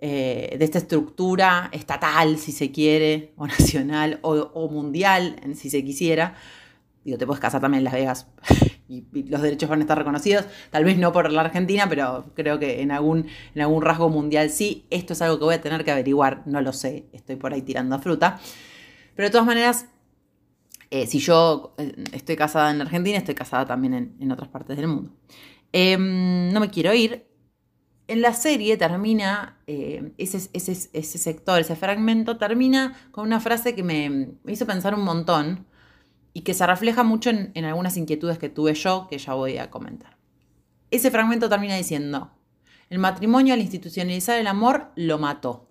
eh, 0.02 0.56
de 0.58 0.66
esta 0.66 0.78
estructura 0.78 1.70
estatal, 1.74 2.38
si 2.38 2.52
se 2.52 2.72
quiere, 2.72 3.34
o 3.36 3.48
nacional, 3.48 4.20
o, 4.22 4.70
mundial, 4.70 5.36
si 5.56 5.70
se 5.70 5.84
quisiera. 5.84 6.36
Digo, 7.04 7.18
te 7.18 7.26
puedes 7.26 7.40
casar 7.40 7.62
también 7.62 7.80
en 7.80 7.84
Las 7.86 7.94
Vegas, 7.94 8.28
y, 8.88 9.06
los 9.30 9.42
derechos 9.42 9.70
van 9.70 9.80
a 9.80 9.84
estar 9.84 9.98
reconocidos, 9.98 10.46
tal 10.70 10.84
vez 10.84 10.98
no 10.98 11.14
por 11.14 11.32
la 11.32 11.42
Argentina, 11.42 11.88
pero 11.88 12.32
creo 12.36 12.60
que 12.60 12.82
en 12.82 12.92
algún, 12.92 13.28
en 13.56 13.62
algún 13.62 13.82
rasgo 13.82 14.10
mundial 14.10 14.50
sí. 14.50 14.86
Esto 14.90 15.14
es 15.14 15.22
algo 15.22 15.38
que 15.40 15.46
voy 15.46 15.56
a 15.56 15.62
tener 15.62 15.86
que 15.86 15.92
averiguar, 15.92 16.44
no 16.46 16.62
lo 16.62 16.74
sé, 16.74 17.08
estoy 17.14 17.36
por 17.36 17.54
ahí 17.54 17.62
tirando 17.62 17.98
fruta. 18.00 18.40
Pero 19.16 19.28
de 19.28 19.32
todas 19.32 19.48
maneras, 19.48 19.88
eh, 20.92 21.06
si 21.08 21.20
yo 21.20 21.76
eh, 21.78 21.94
estoy 22.14 22.36
casada 22.36 22.72
en 22.72 22.82
Argentina, 22.82 23.18
estoy 23.18 23.36
casada 23.36 23.66
también 23.66 24.16
en, 24.20 24.32
otras 24.32 24.50
partes 24.50 24.76
del 24.78 24.88
mundo. 24.88 25.12
Em, 25.72 26.52
no 26.52 26.60
me 26.60 26.70
quiero 26.70 26.94
ir. 26.94 27.28
En 28.08 28.22
la 28.24 28.34
serie 28.34 28.76
termina, 28.76 29.60
eh, 29.68 30.14
ese, 30.18 30.50
ese, 30.54 31.18
sector, 31.20 31.60
ese 31.60 31.76
fragmento, 31.76 32.38
termina 32.38 32.96
con 33.12 33.28
una 33.28 33.40
frase 33.40 33.76
que 33.76 33.84
me, 33.84 34.32
hizo 34.48 34.66
pensar 34.66 34.96
un 34.96 35.04
montón 35.04 35.68
y 36.40 36.42
que 36.42 36.54
se 36.54 36.66
refleja 36.66 37.04
mucho 37.04 37.32
en, 37.32 37.66
algunas 37.66 37.98
inquietudes 37.98 38.38
que 38.38 38.48
tuve 38.48 38.74
yo, 38.74 39.08
que 39.10 39.18
ya 39.18 39.34
voy 39.34 39.58
a 39.58 39.70
comentar. 39.70 40.16
Ese 40.90 41.12
fragmento 41.12 41.50
termina 41.50 41.76
diciendo, 41.76 42.32
el 42.90 42.98
matrimonio 42.98 43.54
al 43.54 43.60
institucionalizar 43.60 44.40
el 44.40 44.48
amor 44.48 44.94
lo 44.96 45.20
mató. 45.20 45.68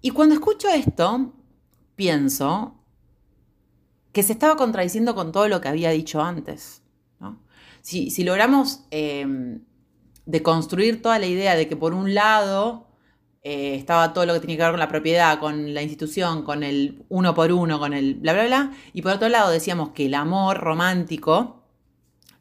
Y 0.00 0.10
cuando 0.10 0.34
escucho 0.34 0.68
esto, 0.68 1.32
pienso 1.94 2.74
que 4.10 4.24
se 4.24 4.32
estaba 4.32 4.56
contradiciendo 4.56 5.14
con 5.14 5.30
todo 5.30 5.46
lo 5.46 5.60
que 5.60 5.68
había 5.68 5.90
dicho 5.90 6.20
antes. 6.20 6.82
Si, 7.82 8.24
logramos 8.24 8.80
eh, 8.90 9.60
deconstruir 10.26 11.02
toda 11.02 11.20
la 11.20 11.26
idea 11.26 11.54
de 11.54 11.68
que 11.68 11.76
por 11.76 11.94
un 11.94 12.14
lado 12.14 12.88
eh, 13.42 13.74
estaba 13.74 14.12
todo 14.12 14.26
lo 14.26 14.34
que 14.34 14.40
tenía 14.40 14.56
que 14.56 14.62
ver 14.62 14.72
con 14.72 14.80
la 14.80 14.88
propiedad, 14.88 15.38
con 15.38 15.72
la 15.74 15.82
institución, 15.82 16.42
con 16.42 16.62
el 16.62 17.04
uno 17.08 17.34
por 17.34 17.52
uno, 17.52 17.78
con 17.78 17.92
el 17.92 18.14
bla, 18.14 18.32
bla, 18.32 18.46
bla, 18.46 18.72
y 18.92 19.02
por 19.02 19.12
otro 19.12 19.28
lado 19.28 19.50
decíamos 19.50 19.90
que 19.90 20.06
el 20.06 20.14
amor 20.14 20.58
romántico, 20.58 21.62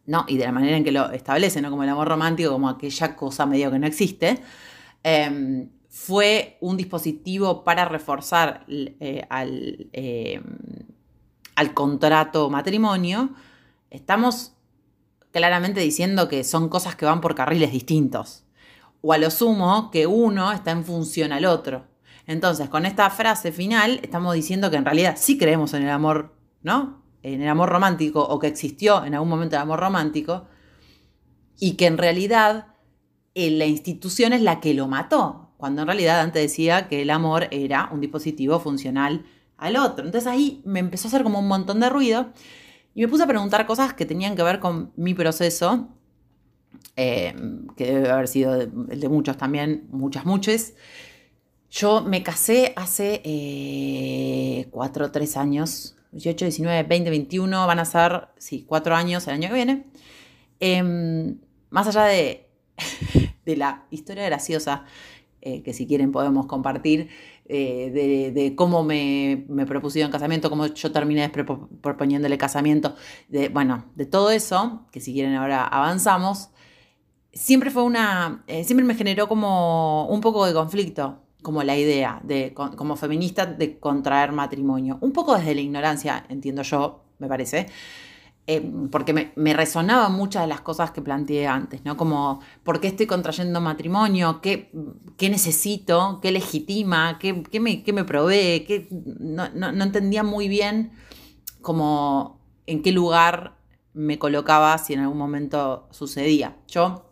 ¿no? 0.05 0.25
y 0.27 0.37
de 0.37 0.45
la 0.45 0.51
manera 0.51 0.77
en 0.77 0.83
que 0.83 0.91
lo 0.91 1.11
establece, 1.11 1.61
¿no? 1.61 1.69
como 1.69 1.83
el 1.83 1.89
amor 1.89 2.07
romántico, 2.07 2.51
como 2.51 2.69
aquella 2.69 3.15
cosa 3.15 3.45
medio 3.45 3.71
que 3.71 3.79
no 3.79 3.87
existe, 3.87 4.41
em, 5.03 5.69
fue 5.89 6.57
un 6.61 6.77
dispositivo 6.77 7.63
para 7.63 7.85
reforzar 7.85 8.65
eh, 8.67 9.25
al 9.29 9.89
em, 9.93 10.43
al 11.59 11.73
contrato 11.73 12.49
matrimonio, 12.49 13.31
estamos 13.89 14.53
claramente 15.31 15.81
diciendo 15.81 16.29
que 16.29 16.45
son 16.45 16.69
cosas 16.69 16.95
que 16.95 17.05
van 17.05 17.19
por 17.19 17.35
carriles 17.35 17.73
distintos. 17.73 18.45
O 19.01 19.13
a 19.13 19.17
lo 19.17 19.31
sumo 19.31 19.91
que 19.91 20.07
uno 20.07 20.51
está 20.51 20.71
en 20.71 20.83
función 20.83 21.31
al 21.31 21.45
otro. 21.45 21.87
Entonces, 22.27 22.69
con 22.69 22.85
esta 22.85 23.09
frase 23.09 23.51
final, 23.51 23.99
estamos 24.03 24.33
diciendo 24.33 24.69
que 24.69 24.77
en 24.77 24.85
realidad 24.85 25.15
sí 25.17 25.37
creemos 25.37 25.73
en 25.73 25.83
el 25.83 25.89
amor, 25.89 26.35
¿no? 26.61 27.03
En 27.23 27.41
el 27.41 27.49
amor 27.49 27.69
romántico, 27.69 28.21
o 28.21 28.39
que 28.39 28.47
existió 28.47 29.03
en 29.03 29.15
algún 29.15 29.29
momento 29.29 29.55
el 29.55 29.61
amor 29.61 29.79
romántico, 29.79 30.47
y 31.59 31.73
que 31.73 31.87
en 31.87 31.97
realidad 31.97 32.67
eh, 33.35 33.51
la 33.51 33.65
institución 33.65 34.33
es 34.33 34.41
la 34.41 34.59
que 34.59 34.73
lo 34.73 34.87
mató, 34.87 35.53
cuando 35.57 35.81
en 35.81 35.87
realidad 35.87 36.21
antes 36.21 36.41
decía 36.41 36.87
que 36.87 37.01
el 37.01 37.09
amor 37.09 37.47
era 37.51 37.89
un 37.91 37.99
dispositivo 37.99 38.59
funcional 38.59 39.25
al 39.57 39.75
otro. 39.75 40.05
Entonces 40.05 40.27
ahí 40.27 40.61
me 40.65 40.79
empezó 40.79 41.07
a 41.07 41.09
hacer 41.09 41.23
como 41.23 41.39
un 41.39 41.47
montón 41.47 41.79
de 41.79 41.89
ruido 41.89 42.29
y 42.95 43.01
me 43.01 43.07
puse 43.07 43.23
a 43.23 43.27
preguntar 43.27 43.65
cosas 43.65 43.93
que 43.93 44.05
tenían 44.05 44.35
que 44.35 44.43
ver 44.43 44.59
con 44.59 44.91
mi 44.95 45.13
proceso, 45.13 45.89
eh, 46.95 47.33
que 47.75 47.85
debe 47.85 48.09
haber 48.09 48.27
sido 48.27 48.61
el 48.61 48.99
de 48.99 49.09
muchos 49.09 49.37
también, 49.37 49.87
muchas, 49.91 50.25
muchas. 50.25 50.73
Yo 51.69 52.01
me 52.01 52.23
casé 52.23 52.73
hace 52.75 53.21
eh, 53.23 54.67
cuatro 54.71 55.05
o 55.05 55.11
tres 55.11 55.37
años, 55.37 55.95
18, 56.11 56.45
19, 56.45 56.83
20, 56.83 57.09
21, 57.09 57.67
van 57.67 57.79
a 57.79 57.85
ser, 57.85 58.29
sí, 58.37 58.65
cuatro 58.67 58.95
años 58.95 59.27
el 59.27 59.35
año 59.35 59.49
que 59.49 59.53
viene. 59.53 59.85
Em, 60.59 61.39
más 61.69 61.87
allá 61.87 62.05
de, 62.05 62.49
de 63.45 63.57
la 63.57 63.85
historia 63.91 64.25
graciosa 64.25 64.85
eh, 65.41 65.63
que 65.63 65.73
si 65.73 65.87
quieren 65.87 66.11
podemos 66.11 66.47
compartir, 66.47 67.09
eh, 67.45 68.31
de, 68.35 68.55
cómo 68.55 68.83
me, 68.83 69.45
me 69.47 69.65
propusieron 69.65 70.11
casamiento, 70.11 70.49
cómo 70.49 70.67
yo 70.67 70.91
terminé 70.91 71.29
proponiéndole 71.29 72.37
casamiento, 72.37 72.95
de, 73.29 73.47
bueno, 73.47 73.85
de 73.95 74.05
todo 74.05 74.31
eso, 74.31 74.85
que 74.91 74.99
si 74.99 75.13
quieren 75.13 75.35
ahora 75.35 75.65
avanzamos, 75.65 76.49
siempre 77.33 77.71
fue 77.71 77.83
una, 77.83 78.43
eh, 78.47 78.63
siempre 78.63 78.85
me 78.85 78.95
generó 78.95 79.27
como 79.27 80.07
un 80.07 80.21
poco 80.21 80.45
de 80.45 80.53
conflicto, 80.53 81.19
como 81.41 81.63
la 81.63 81.77
idea 81.77 82.19
de, 82.23 82.53
como 82.53 82.95
feminista, 82.95 83.45
de 83.45 83.79
contraer 83.79 84.31
matrimonio. 84.31 84.97
Un 85.01 85.11
poco 85.11 85.35
desde 85.35 85.55
la 85.55 85.61
ignorancia, 85.61 86.25
entiendo 86.29 86.63
yo, 86.63 87.03
me 87.19 87.27
parece. 87.27 87.67
Eh, 88.51 88.67
porque 88.91 89.13
me, 89.13 89.53
resonaban 89.53 90.13
muchas 90.13 90.41
de 90.41 90.47
las 90.47 90.61
cosas 90.61 90.89
que 90.89 91.03
planteé 91.03 91.45
antes, 91.45 91.85
¿no? 91.85 91.95
Como, 91.95 92.39
¿por 92.63 92.81
qué 92.81 92.87
estoy 92.87 93.05
contrayendo 93.05 93.61
matrimonio? 93.61 94.41
¿Qué, 94.41 94.71
qué 95.17 95.29
necesito? 95.29 96.19
¿Qué 96.19 96.31
legitima? 96.31 97.19
¿Qué, 97.19 97.43
qué, 97.43 97.59
me, 97.59 97.83
qué 97.83 97.93
me, 97.93 98.05
provee? 98.05 98.65
¿Qué? 98.65 98.87
No, 98.89 99.45
entendía 99.83 100.23
muy 100.23 100.47
bien 100.47 100.93
como 101.61 102.39
en 102.65 102.81
qué 102.81 102.91
lugar 102.91 103.55
me 103.93 104.17
colocaba 104.17 104.75
si 104.79 104.93
en 104.93 105.01
algún 105.01 105.19
momento 105.19 105.87
sucedía. 105.91 106.57
Yo, 106.67 107.08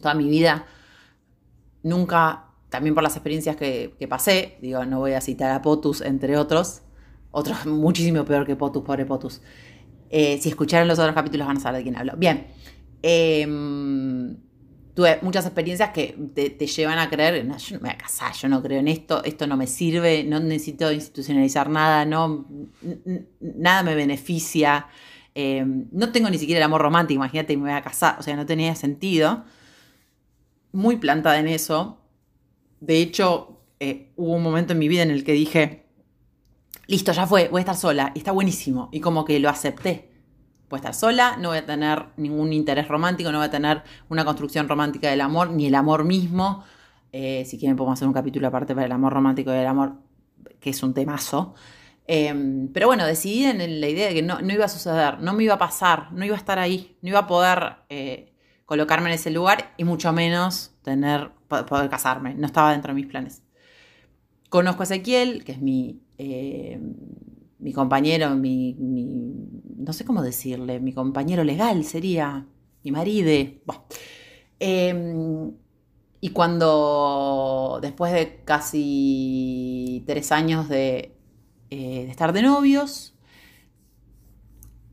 toda 0.00 0.14
mi 0.14 0.28
vida, 0.28 0.66
nunca, 1.82 2.46
también 2.68 2.94
por 2.94 3.02
las 3.02 3.16
experiencias 3.16 3.56
que, 3.56 3.94
que 3.98 4.08
pasé, 4.08 4.58
digo, 4.60 4.84
no 4.84 4.98
voy 4.98 5.12
a 5.12 5.20
citar 5.20 5.50
a 5.52 5.62
Potus, 5.62 6.00
entre 6.00 6.36
otros, 6.36 6.82
otros 7.30 7.66
muchísimo 7.66 8.24
peor 8.24 8.46
que 8.46 8.56
Potus, 8.56 8.82
pobre 8.82 9.04
Potus. 9.06 9.40
Eh, 10.10 10.38
si 10.40 10.48
escucharon 10.48 10.88
los 10.88 10.98
otros 10.98 11.14
capítulos 11.14 11.46
van 11.46 11.56
a 11.56 11.60
saber 11.60 11.78
de 11.78 11.82
quién 11.82 11.96
hablo. 11.96 12.14
Bien. 12.16 12.46
Em, 13.02 14.36
tuve 14.94 15.18
muchas 15.22 15.44
experiencias 15.44 15.90
que 15.90 16.16
te, 16.34 16.66
llevan 16.66 16.98
a 16.98 17.10
creer, 17.10 17.46
yo 17.46 17.76
no 17.76 17.82
me 17.82 17.88
voy 17.88 17.90
a 17.90 17.98
casar, 17.98 18.32
yo 18.34 18.48
no 18.48 18.62
creo 18.62 18.80
en 18.80 18.88
esto, 18.88 19.22
esto 19.24 19.46
no 19.46 19.56
me 19.56 19.66
sirve, 19.66 20.24
no 20.24 20.40
necesito 20.40 20.90
institucionalizar 20.90 21.68
nada, 21.68 22.06
no, 22.06 22.46
nada 23.40 23.82
me 23.82 23.94
beneficia, 23.94 24.86
em, 25.34 25.86
no 25.92 26.10
tengo 26.12 26.30
ni 26.30 26.38
siquiera 26.38 26.60
el 26.60 26.64
amor 26.64 26.80
romántico, 26.80 27.16
imagínate, 27.16 27.56
me 27.56 27.64
voy 27.64 27.72
a 27.72 27.82
casar, 27.82 28.16
o 28.18 28.22
sea, 28.22 28.36
no 28.36 28.46
tenía 28.46 28.74
sentido. 28.74 29.44
Muy 30.76 30.96
plantada 30.96 31.38
en 31.38 31.48
eso. 31.48 32.02
De 32.80 32.98
hecho, 32.98 33.62
eh, 33.80 34.12
hubo 34.16 34.34
un 34.34 34.42
momento 34.42 34.74
en 34.74 34.78
mi 34.78 34.88
vida 34.88 35.02
en 35.02 35.10
el 35.10 35.24
que 35.24 35.32
dije, 35.32 35.86
listo, 36.86 37.12
ya 37.12 37.26
fue, 37.26 37.48
voy 37.48 37.60
a 37.60 37.62
estar 37.62 37.76
sola, 37.76 38.12
y 38.14 38.18
está 38.18 38.30
buenísimo. 38.30 38.90
Y 38.92 39.00
como 39.00 39.24
que 39.24 39.40
lo 39.40 39.48
acepté. 39.48 40.12
Voy 40.68 40.76
a 40.76 40.80
estar 40.80 40.92
sola, 40.92 41.38
no 41.38 41.48
voy 41.48 41.56
a 41.56 41.64
tener 41.64 42.08
ningún 42.18 42.52
interés 42.52 42.88
romántico, 42.88 43.32
no 43.32 43.38
voy 43.38 43.46
a 43.46 43.50
tener 43.50 43.84
una 44.10 44.26
construcción 44.26 44.68
romántica 44.68 45.08
del 45.08 45.22
amor, 45.22 45.48
ni 45.48 45.64
el 45.64 45.74
amor 45.74 46.04
mismo. 46.04 46.62
Eh, 47.10 47.46
si 47.46 47.58
quieren 47.58 47.74
podemos 47.74 47.98
hacer 47.98 48.06
un 48.06 48.12
capítulo 48.12 48.46
aparte 48.46 48.74
para 48.74 48.84
el 48.84 48.92
amor 48.92 49.14
romántico 49.14 49.54
y 49.54 49.56
el 49.56 49.66
amor, 49.66 49.94
que 50.60 50.68
es 50.68 50.82
un 50.82 50.92
temazo. 50.92 51.54
Em, 52.06 52.68
pero 52.68 52.86
bueno, 52.86 53.06
decidí 53.06 53.44
en 53.44 53.80
la 53.80 53.88
idea 53.88 54.08
de 54.08 54.14
que 54.14 54.22
no, 54.22 54.38
iba 54.42 54.66
a 54.66 54.68
suceder, 54.68 55.22
no 55.22 55.32
me 55.32 55.44
iba 55.44 55.54
a 55.54 55.58
pasar, 55.58 56.12
no 56.12 56.26
iba 56.26 56.34
a 56.34 56.38
estar 56.38 56.58
ahí, 56.58 56.98
no 57.00 57.08
iba 57.08 57.20
a 57.20 57.26
poder 57.26 57.76
eh, 57.88 58.35
colocarme 58.66 59.08
en 59.08 59.14
ese 59.14 59.30
lugar 59.30 59.72
y 59.78 59.84
mucho 59.84 60.12
menos 60.12 60.74
tener, 60.82 61.32
poder 61.48 61.88
casarme. 61.88 62.34
No 62.34 62.46
estaba 62.46 62.72
dentro 62.72 62.90
de 62.92 62.96
mis 63.00 63.06
planes. 63.06 63.42
Conozco 64.50 64.82
a 64.82 64.84
Ezequiel, 64.84 65.44
que 65.44 65.52
es 65.52 65.60
mi 65.60 66.02
eh, 66.18 66.80
mi 67.58 67.72
compañero, 67.72 68.30
mi, 68.36 68.76
no 69.76 69.92
sé 69.92 70.04
cómo 70.04 70.22
decirle, 70.22 70.80
mi 70.80 70.92
compañero 70.92 71.44
legal 71.44 71.84
sería, 71.84 72.46
mi 72.84 72.90
marido. 72.92 73.30
Em, 74.58 75.52
y 76.20 76.30
cuando 76.30 77.78
después 77.82 78.12
de 78.12 78.42
casi 78.44 80.04
tres 80.06 80.32
años 80.32 80.68
de, 80.68 81.16
eh, 81.70 82.06
estar 82.08 82.32
de 82.32 82.42
novios, 82.42 83.14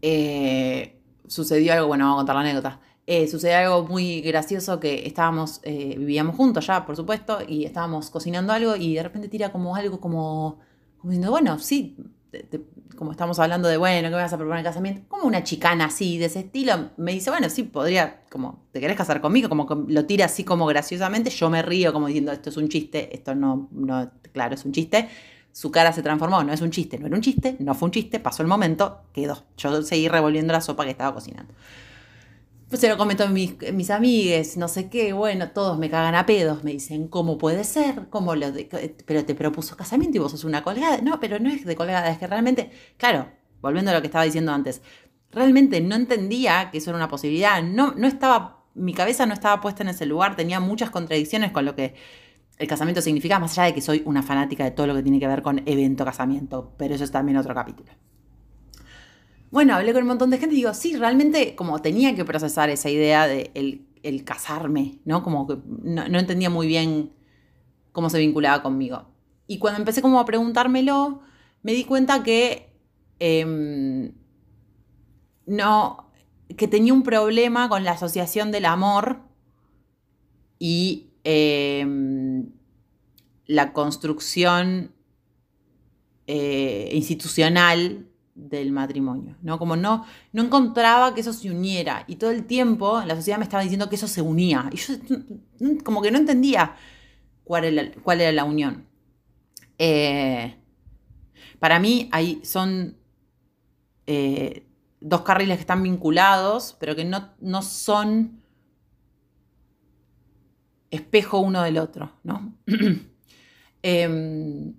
eh, 0.02 1.02
sucedió 1.28 1.74
algo, 1.74 1.88
bueno, 1.88 2.06
vamos 2.06 2.18
a 2.18 2.20
contar 2.22 2.36
la 2.36 2.42
anécdota. 2.42 2.82
Sucedió 3.30 3.58
algo 3.58 3.88
muy 3.88 4.22
gracioso 4.22 4.80
que 4.80 5.06
estábamos, 5.06 5.62
vivíamos 5.64 6.36
juntos 6.36 6.68
ya, 6.68 6.86
por 6.86 6.96
supuesto, 6.96 7.40
y 7.48 7.66
estábamos 7.66 8.10
cocinando 8.10 8.54
algo 8.54 8.76
y 8.76 8.96
de 8.96 9.04
repente 9.04 9.28
tira 9.28 9.52
como 9.52 9.76
algo 9.76 10.00
como 10.00 10.60
como 11.04 11.12
diciendo, 11.12 11.32
bueno, 11.32 11.60
sí, 11.60 11.98
como 12.96 13.12
estamos 13.12 13.38
hablando 13.38 13.68
de, 13.68 13.76
bueno, 13.76 14.08
¿qué 14.08 14.16
vas 14.16 14.32
a 14.32 14.38
proponer 14.38 14.64
casamiento? 14.64 15.02
Como 15.10 15.24
una 15.26 15.44
chicana 15.44 15.86
así, 15.86 16.18
de 16.18 16.26
ese 16.26 16.40
estilo, 16.40 16.92
me 16.96 17.12
dice, 17.12 17.30
bueno, 17.30 17.50
sí, 17.50 17.64
podría, 17.64 18.22
como, 18.30 18.64
¿te 18.72 18.80
querés 18.80 18.96
casar 18.96 19.20
conmigo? 19.20 19.50
Como 19.50 19.68
que 19.68 19.76
lo 19.92 20.06
tira 20.06 20.28
así 20.28 20.46
como 20.46 20.66
graciosamente, 20.66 21.30
yo 21.30 21.50
me 21.50 21.62
río 21.62 21.92
como 21.92 22.08
diciendo, 22.08 22.32
esto 22.32 22.52
es 22.52 22.56
un 22.56 22.70
chiste, 22.70 23.14
esto 23.14 23.36
no, 23.36 23.68
no, 23.72 24.10
claro, 24.32 24.56
es 24.56 24.64
un 24.64 24.72
chiste. 24.72 25.10
Su 25.52 25.72
cara 25.72 25.92
se 25.92 26.02
transformó, 26.02 26.42
no 26.42 26.54
es 26.54 26.62
un 26.62 26.72
chiste, 26.72 26.98
no 26.98 27.08
era 27.08 27.18
un 27.18 27.22
chiste, 27.22 27.58
no 27.60 27.76
fue 27.76 27.88
un 27.88 27.92
chiste, 27.92 28.22
pasó 28.22 28.44
el 28.44 28.48
momento, 28.48 29.02
quedó. 29.12 29.44
Yo 29.58 29.82
seguí 29.82 30.08
revolviendo 30.08 30.54
la 30.54 30.62
sopa 30.62 30.86
que 30.86 30.92
estaba 30.92 31.14
cocinando. 31.14 31.54
Pues 32.74 32.82
se 32.82 32.90
lo 32.90 32.98
comentó 32.98 33.26
a 33.26 33.28
mis, 33.28 33.54
mis 33.72 33.92
amigues, 33.92 34.58
no 34.58 34.68
sé 34.68 34.90
qué, 34.90 35.14
bueno, 35.14 35.52
todos 35.52 35.78
me 35.78 35.92
cagan 35.92 36.16
a 36.16 36.26
pedos, 36.26 36.64
me 36.64 36.72
dicen, 36.72 37.08
¿cómo 37.08 37.38
puede 37.38 37.66
ser? 37.66 38.08
¿Cómo 38.10 38.34
pero 39.06 39.26
te 39.26 39.36
propuso 39.36 39.78
casamiento 39.78 40.18
y 40.18 40.20
vos 40.20 40.32
sos 40.32 40.44
una 40.44 40.64
colgada. 40.64 40.98
No, 41.04 41.20
pero 41.20 41.38
no 41.38 41.52
es 41.52 41.66
de 41.66 41.76
colgada, 41.76 42.10
es 42.10 42.18
que 42.18 42.26
realmente, 42.26 42.72
claro, 42.98 43.28
volviendo 43.62 43.92
a 43.92 43.94
lo 43.94 44.02
que 44.02 44.08
estaba 44.08 44.26
diciendo 44.26 44.52
antes, 44.52 44.82
realmente 45.30 45.82
no 45.82 45.94
entendía 45.94 46.72
que 46.72 46.80
eso 46.80 46.90
era 46.90 46.98
una 46.98 47.08
posibilidad. 47.08 47.62
No, 47.62 47.94
no 47.96 48.08
estaba, 48.08 48.64
mi 48.74 48.96
cabeza 48.96 49.28
no 49.28 49.36
estaba 49.36 49.62
puesta 49.62 49.84
en 49.84 49.90
ese 49.90 50.08
lugar, 50.08 50.36
tenía 50.36 50.60
muchas 50.60 50.90
contradicciones 50.90 51.52
con 51.52 51.66
lo 51.66 51.76
que 51.76 51.94
el 52.58 52.68
casamiento 52.68 53.04
significa, 53.04 53.38
más 53.38 53.52
allá 53.52 53.68
de 53.68 53.76
que 53.76 53.82
soy 53.82 54.02
una 54.06 54.24
fanática 54.24 54.64
de 54.64 54.72
todo 54.72 54.88
lo 54.88 54.96
que 54.96 55.04
tiene 55.04 55.20
que 55.20 55.28
ver 55.28 55.44
con 55.44 55.62
evento 55.68 56.06
casamiento, 56.06 56.74
pero 56.80 56.96
eso 56.96 57.04
es 57.04 57.12
también 57.12 57.38
otro 57.38 57.54
capítulo. 57.54 57.92
Bueno, 59.54 59.76
hablé 59.76 59.94
con 59.94 60.02
un 60.02 60.08
montón 60.08 60.32
de 60.32 60.40
gente 60.40 60.56
y 60.56 60.58
digo, 60.58 60.74
sí, 60.74 60.96
realmente 60.96 61.54
como 61.54 61.80
tenía 61.80 62.16
que 62.16 62.26
procesar 62.26 62.72
esa 62.72 62.90
idea 62.90 63.28
de 63.28 63.52
el, 63.54 64.24
casarme, 64.24 64.98
¿no? 65.06 65.22
Como 65.22 65.48
que 65.48 65.58
no, 65.84 66.02
entendía 66.18 66.50
muy 66.50 66.66
bien 66.66 67.12
cómo 67.92 68.10
se 68.10 68.18
vinculaba 68.18 68.64
conmigo. 68.64 69.06
Y 69.46 69.60
cuando 69.60 69.78
empecé 69.78 70.02
como 70.02 70.20
a 70.20 70.26
preguntármelo, 70.26 71.22
me 71.62 71.74
di 71.74 71.84
cuenta 71.84 72.24
que 72.24 72.74
em, 73.20 74.14
no, 75.46 76.10
que 76.58 76.68
tenía 76.68 76.92
un 76.92 77.04
problema 77.04 77.70
con 77.70 77.84
la 77.84 77.92
asociación 77.92 78.52
del 78.52 78.66
amor 78.66 79.20
y 80.58 81.12
em, 81.24 82.50
la 83.46 83.72
construcción 83.72 84.96
eh, 86.26 86.90
institucional 86.94 88.08
del 88.36 88.72
matrimonio, 88.72 89.36
¿no? 89.42 89.60
Como 89.60 89.76
no, 89.76 90.06
no 90.32 90.44
encontraba 90.44 91.14
que 91.14 91.22
eso 91.22 91.34
se 91.34 91.52
uniera 91.52 92.04
y 92.08 92.16
todo 92.16 92.32
el 92.32 92.46
tiempo 92.46 93.02
la 93.06 93.16
sociedad 93.16 93.38
me 93.38 93.44
estaba 93.44 93.64
diciendo 93.64 93.90
que 93.90 93.96
eso 93.96 94.08
se 94.08 94.22
unía 94.22 94.70
y 94.72 94.78
yo 94.78 94.96
como 95.84 96.02
que 96.02 96.12
no 96.12 96.18
entendía 96.18 96.76
cuál 97.44 97.66
era, 97.66 97.92
cuál 98.04 98.22
era 98.22 98.32
la 98.32 98.44
unión. 98.44 98.88
Eh, 99.78 100.56
para 101.60 101.80
mí 101.80 102.10
hay, 102.12 102.42
son 102.44 102.98
eh, 104.08 104.66
dos 105.00 105.22
carriles 105.22 105.58
que 105.58 105.62
están 105.62 105.84
vinculados, 105.84 106.76
pero 106.80 106.96
que 106.96 107.06
no, 107.06 107.30
no 107.40 107.62
son 107.62 108.42
espejo 110.92 111.40
uno 111.40 111.62
del 111.64 111.78
otro, 111.78 112.12
¿no? 112.24 112.54
Em, 113.86 114.76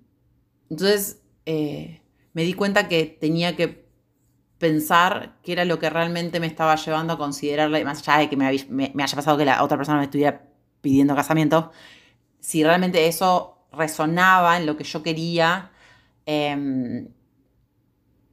entonces, 0.67 1.21
eh, 1.45 2.01
me 2.35 2.43
di 2.43 2.53
cuenta 2.53 2.89
que 2.89 3.05
tenía 3.05 3.55
que 3.55 3.87
pensar 4.57 5.37
qué 5.41 5.53
era 5.53 5.63
lo 5.63 5.79
que 5.79 5.89
realmente 5.89 6.41
me 6.41 6.47
estaba 6.47 6.75
llevando 6.75 7.13
a 7.13 7.17
considerarle, 7.17 7.85
más 7.85 8.05
allá 8.05 8.19
de 8.19 8.29
que 8.29 8.35
me, 8.35 8.45
haya 8.45 9.15
pasado 9.15 9.37
que 9.37 9.45
la 9.45 9.63
otra 9.63 9.77
persona 9.77 9.99
me 9.99 10.03
estuviera 10.03 10.43
pidiendo 10.81 11.15
casamiento, 11.15 11.71
si 12.41 12.61
realmente 12.61 13.07
eso 13.07 13.65
resonaba 13.71 14.57
en 14.57 14.65
lo 14.65 14.75
que 14.75 14.83
yo 14.83 15.01
quería 15.01 15.71
em, 16.25 17.07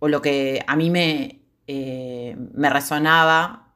o 0.00 0.08
lo 0.08 0.20
que 0.20 0.64
a 0.66 0.74
mí 0.74 0.90
me, 0.90 1.44
eh, 1.68 2.36
resonaba 2.56 3.72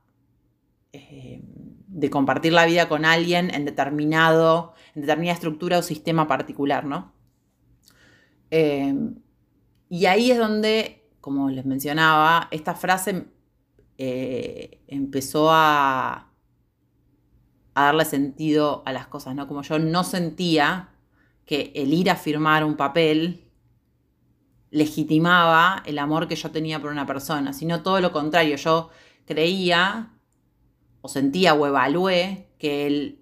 em, 0.93 1.43
de 1.87 2.11
compartir 2.11 2.53
la 2.53 2.67
vida 2.67 2.89
con 2.89 3.05
alguien 3.05 3.55
en 3.55 3.65
determinado, 3.65 4.75
en 4.97 5.03
determinada 5.03 5.35
estructura 5.35 5.79
o 5.79 5.83
sistema 5.83 6.27
particular, 6.27 6.85
¿no? 6.85 7.13
Y 9.89 10.07
ahí 10.07 10.31
es 10.31 10.39
donde, 10.39 11.09
como 11.21 11.51
les 11.51 11.65
mencionaba, 11.65 12.49
esta 12.51 12.75
frase 12.75 13.27
eh, 13.99 14.83
empezó 14.89 15.51
a, 15.51 16.33
a 17.75 17.83
darle 17.83 18.05
sentido 18.05 18.83
a 18.87 18.93
las 18.93 19.07
cosas, 19.07 19.35
¿no? 19.35 19.47
Como 19.47 19.63
yo 19.63 19.79
no 19.79 20.05
sentía 20.05 20.91
que 21.45 21.73
el 21.75 21.93
ir 21.95 22.11
a 22.11 22.17
firmar 22.17 22.65
un 22.65 22.77
papel 22.77 23.47
legitimaba 24.71 25.83
el 25.87 25.99
amor 25.99 26.29
que 26.29 26.37
yo 26.37 26.51
tenía 26.51 26.81
por 26.81 26.91
una 26.91 27.07
persona, 27.07 27.53
sino 27.53 27.83
todo 27.83 28.01
lo 28.01 28.13
contrario, 28.13 28.57
yo 28.57 28.91
creía 29.25 30.11
o 31.01 31.09
sentía 31.09 31.55
o 31.55 31.67
evalué 31.67 32.49
que, 32.59 32.87
el, 32.87 33.21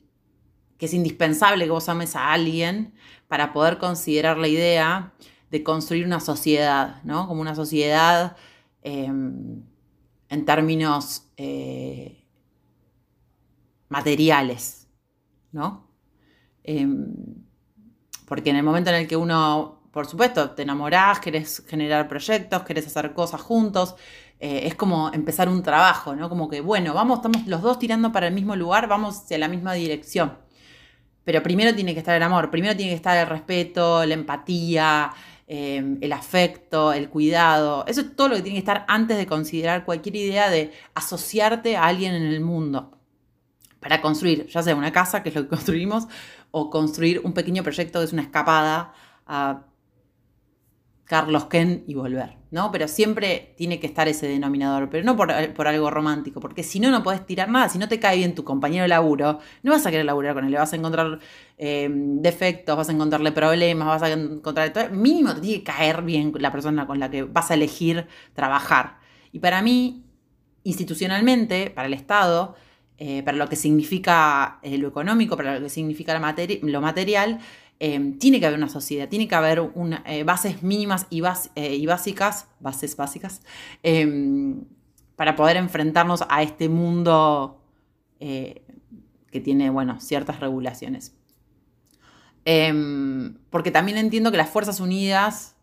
que 0.78 0.86
es 0.86 0.94
indispensable 0.94 1.64
que 1.66 1.70
vos 1.70 1.88
ames 1.88 2.16
a 2.16 2.32
alguien 2.32 2.94
para 3.28 3.52
poder 3.52 3.78
considerar 3.78 4.38
la 4.38 4.48
idea 4.48 5.12
de 5.54 5.62
construir 5.62 6.04
una 6.04 6.18
sociedad, 6.18 7.00
¿no? 7.04 7.28
Como 7.28 7.40
una 7.40 7.54
sociedad 7.54 8.36
em, 8.82 9.62
en 10.28 10.44
términos 10.44 11.28
eh, 11.36 12.24
materiales, 13.88 14.88
¿no? 15.52 15.88
Em, 16.64 17.14
porque 18.26 18.50
en 18.50 18.56
el 18.56 18.64
momento 18.64 18.90
en 18.90 18.96
el 18.96 19.06
que 19.06 19.16
uno, 19.16 19.88
por 19.92 20.06
supuesto, 20.06 20.50
te 20.50 20.62
enamorás, 20.62 21.20
querés 21.20 21.64
generar 21.68 22.08
proyectos, 22.08 22.64
querés 22.64 22.88
hacer 22.88 23.14
cosas 23.14 23.40
juntos, 23.40 23.94
eh, 24.40 24.66
es 24.66 24.74
como 24.74 25.12
empezar 25.12 25.48
un 25.48 25.62
trabajo, 25.62 26.16
¿no? 26.16 26.28
Como 26.28 26.48
que, 26.48 26.62
bueno, 26.62 26.94
vamos, 26.94 27.18
estamos 27.18 27.46
los 27.46 27.62
dos 27.62 27.78
tirando 27.78 28.10
para 28.10 28.26
el 28.26 28.34
mismo 28.34 28.56
lugar, 28.56 28.88
vamos 28.88 29.20
hacia 29.22 29.38
la 29.38 29.46
misma 29.46 29.74
dirección. 29.74 30.36
Pero 31.22 31.44
primero 31.44 31.72
tiene 31.76 31.94
que 31.94 32.00
estar 32.00 32.16
el 32.16 32.22
amor, 32.24 32.50
primero 32.50 32.76
tiene 32.76 32.90
que 32.90 32.96
estar 32.96 33.16
el 33.16 33.28
respeto, 33.28 34.04
la 34.04 34.14
empatía, 34.14 35.12
Em, 35.46 35.98
el 36.00 36.12
afecto, 36.14 36.94
el 36.94 37.10
cuidado. 37.10 37.84
Eso 37.86 38.00
es 38.00 38.16
todo 38.16 38.28
lo 38.28 38.36
que 38.36 38.42
tiene 38.42 38.56
que 38.56 38.60
estar 38.60 38.86
antes 38.88 39.18
de 39.18 39.26
considerar 39.26 39.84
cualquier 39.84 40.16
idea 40.16 40.48
de 40.48 40.72
asociarte 40.94 41.76
a 41.76 41.84
alguien 41.84 42.14
en 42.14 42.22
el 42.22 42.40
mundo. 42.40 42.98
Para 43.78 44.00
construir, 44.00 44.46
ya 44.46 44.62
sea 44.62 44.74
una 44.74 44.90
casa, 44.90 45.22
que 45.22 45.28
es 45.28 45.34
lo 45.34 45.42
que 45.42 45.48
construimos, 45.56 46.08
o 46.50 46.70
construir 46.70 47.20
un 47.24 47.34
pequeño 47.34 47.62
proyecto 47.62 47.98
que 47.98 48.06
es 48.06 48.12
una 48.14 48.22
escapada 48.22 48.94
a 49.26 49.66
Carlos 51.04 51.44
Ken 51.46 51.84
y 51.86 51.94
volver, 51.94 52.38
¿no? 52.54 52.70
Pero 52.70 52.86
siempre 52.86 53.52
tiene 53.56 53.80
que 53.80 53.88
estar 53.88 54.06
ese 54.06 54.28
denominador, 54.28 54.88
pero 54.88 55.02
no 55.04 55.16
por, 55.16 55.32
algo 55.32 55.90
romántico, 55.90 56.38
porque 56.38 56.62
si 56.62 56.78
no, 56.78 56.88
no 56.92 57.02
podés 57.02 57.26
tirar 57.26 57.48
nada. 57.48 57.68
Si 57.68 57.78
no 57.78 57.88
te 57.88 57.98
cae 57.98 58.18
bien 58.18 58.36
tu 58.36 58.44
compañero 58.44 58.82
de 58.82 58.88
laburo, 58.88 59.40
no 59.64 59.72
vas 59.72 59.84
a 59.84 59.90
querer 59.90 60.06
laburar 60.06 60.34
con 60.34 60.44
él, 60.44 60.52
le 60.52 60.58
vas 60.58 60.72
a 60.72 60.76
encontrar 60.76 61.18
eh, 61.58 61.88
defectos, 61.90 62.76
vas 62.76 62.88
a 62.88 62.92
encontrarle 62.92 63.32
problemas, 63.32 63.88
vas 63.88 64.02
a 64.04 64.12
encontrar 64.12 64.72
todo. 64.72 64.88
Mínimo 64.90 65.34
te 65.34 65.40
tiene 65.40 65.58
que 65.58 65.64
caer 65.64 66.02
bien 66.02 66.32
la 66.38 66.52
persona 66.52 66.86
con 66.86 67.00
la 67.00 67.10
que 67.10 67.24
vas 67.24 67.50
a 67.50 67.54
elegir 67.54 68.06
trabajar. 68.34 68.98
Y 69.32 69.40
para 69.40 69.60
mí, 69.60 70.04
institucionalmente, 70.62 71.70
para 71.70 71.88
el 71.88 71.94
Estado, 71.94 72.54
eh, 72.98 73.24
para 73.24 73.36
lo 73.36 73.48
que 73.48 73.56
significa 73.56 74.60
eh, 74.62 74.78
lo 74.78 74.86
económico, 74.86 75.36
para 75.36 75.56
lo 75.56 75.64
que 75.64 75.70
significa 75.70 76.14
lo 76.14 76.80
material, 76.80 77.40
Em, 77.80 78.18
tiene 78.18 78.38
que 78.38 78.46
haber 78.46 78.58
una 78.58 78.68
sociedad, 78.68 79.08
tiene 79.08 79.26
que 79.26 79.34
haber 79.34 79.60
eh, 80.06 80.22
bases 80.22 80.62
mínimas 80.62 81.06
y, 81.10 81.22
eh, 81.56 81.74
y, 81.74 81.86
básicas, 81.86 82.48
bases 82.60 82.96
básicas, 82.96 83.42
em, 83.82 84.64
para 85.16 85.34
poder 85.34 85.56
enfrentarnos 85.56 86.24
a 86.28 86.42
este 86.42 86.68
mundo 86.68 87.60
eh, 88.20 88.64
que 89.30 89.40
tiene, 89.40 89.70
bueno, 89.70 90.00
ciertas 90.00 90.40
regulaciones. 90.40 91.16
Em, 92.44 93.38
porque 93.50 93.70
también 93.70 93.98
entiendo 93.98 94.30
que 94.30 94.36
las 94.36 94.50
Fuerzas 94.50 94.80
Unidas 94.80 95.56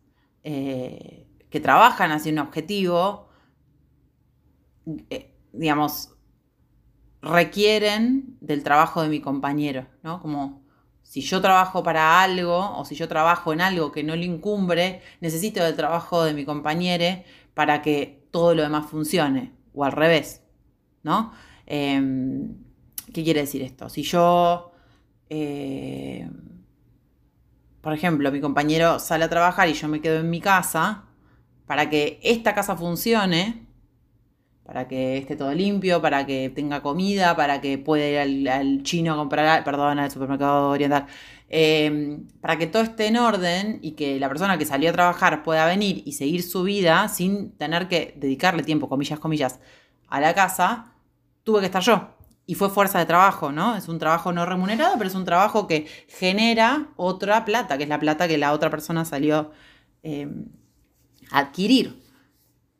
que 0.44 1.60
trabajan 1.62 2.12
hacia 2.12 2.32
un 2.32 2.40
objetivo, 2.40 3.30
digamos, 5.54 6.16
requieren 7.22 8.38
del 8.42 8.64
trabajo 8.64 9.04
de 9.04 9.10
mi 9.10 9.22
compañero, 9.22 9.86
¿no? 10.02 10.20
Como 10.20 10.61
si 11.12 11.20
yo 11.20 11.42
trabajo 11.42 11.84
para 11.84 12.24
algo 12.24 12.78
o 12.78 12.86
si 12.86 12.96
yo 12.96 13.10
trabajo 13.10 13.52
en 13.52 13.60
algo 13.60 13.92
que 13.92 14.02
no 14.02 14.16
le 14.16 14.24
incumbre, 14.24 15.02
necesito 15.20 15.62
del 15.62 15.76
trabajo 15.76 16.24
de 16.24 16.34
mi 16.34 16.46
compañero 16.46 17.22
para 17.54 17.82
que 17.82 18.30
todo 18.32 18.56
lo 18.56 18.64
demás 18.64 18.90
funcione, 18.90 19.52
o 19.74 19.84
al 19.84 19.92
revés, 19.92 20.42
¿no? 21.04 21.34
Em, 21.66 22.56
¿Qué 23.14 23.26
quiere 23.26 23.42
decir 23.42 23.62
esto? 23.62 23.90
Si 23.90 24.04
yo, 24.04 24.72
eh, 25.30 26.30
por 27.82 27.92
ejemplo, 27.92 28.32
mi 28.32 28.40
compañero 28.40 28.98
sale 28.98 29.26
a 29.26 29.30
trabajar 29.30 29.68
y 29.68 29.74
yo 29.74 29.90
me 29.90 30.00
quedo 30.00 30.22
en 30.22 30.30
mi 30.30 30.40
casa, 30.40 31.04
para 31.66 31.90
que 31.90 32.22
esta 32.24 32.56
casa 32.56 32.78
funcione, 32.78 33.68
para 34.72 34.88
que 34.88 35.18
esté 35.18 35.36
todo 35.36 35.54
limpio, 35.54 36.02
para 36.02 36.26
que 36.26 36.50
tenga 36.50 36.82
comida, 36.82 37.36
para 37.36 37.60
que 37.60 37.78
pueda 37.78 38.24
ir 38.26 38.50
al, 38.50 38.84
chino 38.84 39.14
a 39.14 39.18
comprar, 39.18 39.66
perdón, 39.66 40.00
al 40.00 40.10
supermercado 40.10 40.70
oriental, 40.70 41.08
em, 41.50 42.26
para 42.40 42.58
que 42.58 42.68
todo 42.68 42.82
esté 42.82 43.08
en 43.08 43.18
orden 43.18 43.80
y 43.82 43.92
que 43.98 44.18
la 44.18 44.30
persona 44.30 44.58
que 44.58 44.66
salió 44.66 44.90
a 44.90 44.94
trabajar 44.94 45.44
pueda 45.44 45.66
venir 45.66 46.04
y 46.06 46.14
seguir 46.14 46.42
su 46.42 46.64
vida 46.64 47.10
sin 47.10 47.52
tener 47.58 47.90
que 47.90 48.14
dedicarle 48.16 48.64
tiempo, 48.64 48.88
comillas, 48.88 49.20
comillas, 49.20 49.60
a 50.08 50.22
la 50.22 50.34
casa, 50.34 50.94
tuve 51.44 51.60
que 51.60 51.66
estar 51.66 51.82
yo. 51.82 52.08
Y 52.46 52.56
fue 52.56 52.70
fuerza 52.70 52.98
de 53.00 53.06
trabajo, 53.06 53.52
¿no? 53.52 53.76
Es 53.76 53.90
un 53.90 54.00
trabajo 54.00 54.32
no 54.32 54.46
remunerado, 54.46 54.98
pero 54.98 55.10
es 55.10 55.16
un 55.16 55.26
trabajo 55.26 55.68
que 55.68 55.86
genera 56.08 56.92
otra 56.96 57.44
plata, 57.44 57.78
que 57.78 57.84
es 57.84 57.90
la 57.90 58.00
plata 58.00 58.30
que 58.30 58.38
la 58.38 58.54
otra 58.54 58.70
persona 58.70 59.04
salió 59.04 59.52
em, 60.02 60.46
a 61.30 61.40
adquirir. 61.40 62.02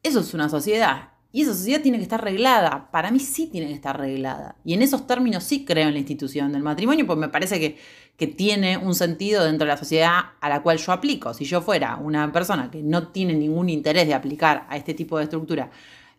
Eso 0.04 0.22
es 0.22 0.34
una 0.34 0.48
sociedad. 0.48 1.11
Y 1.34 1.44
esa 1.44 1.54
sociedad 1.54 1.82
tiene 1.82 1.98
que 1.98 2.04
estar 2.04 2.22
arreglada. 2.22 2.90
Para 2.92 3.10
mí 3.10 3.20
sí 3.20 3.48
tiene 3.48 3.68
que 3.68 3.74
estar 3.74 3.96
arreglada. 3.96 4.58
Y 4.66 4.74
en 4.74 4.82
esos 4.82 5.08
términos 5.08 5.44
sí 5.44 5.64
creo 5.64 5.88
en 5.88 5.94
la 5.94 6.00
institución 6.00 6.52
del 6.52 6.62
matrimonio, 6.62 7.08
porque 7.08 7.22
me 7.22 7.30
parece 7.30 7.60
que, 7.60 7.78
que, 8.18 8.28
tiene 8.28 8.78
un 8.78 8.96
sentido 8.96 9.46
dentro 9.46 9.66
de 9.66 9.74
la 9.74 9.78
sociedad 9.78 10.20
a 10.42 10.50
la 10.50 10.62
cual 10.62 10.78
yo 10.78 10.92
aplico. 10.92 11.34
Si 11.34 11.46
yo 11.46 11.62
fuera 11.62 11.96
una 11.96 12.32
persona 12.34 12.70
que 12.70 12.84
no 12.84 13.08
tiene 13.08 13.34
ningún 13.34 13.70
interés 13.70 14.08
de 14.08 14.14
aplicar 14.14 14.66
a 14.70 14.76
este 14.76 14.94
tipo 14.94 15.18
de 15.18 15.24
estructura 15.24 15.72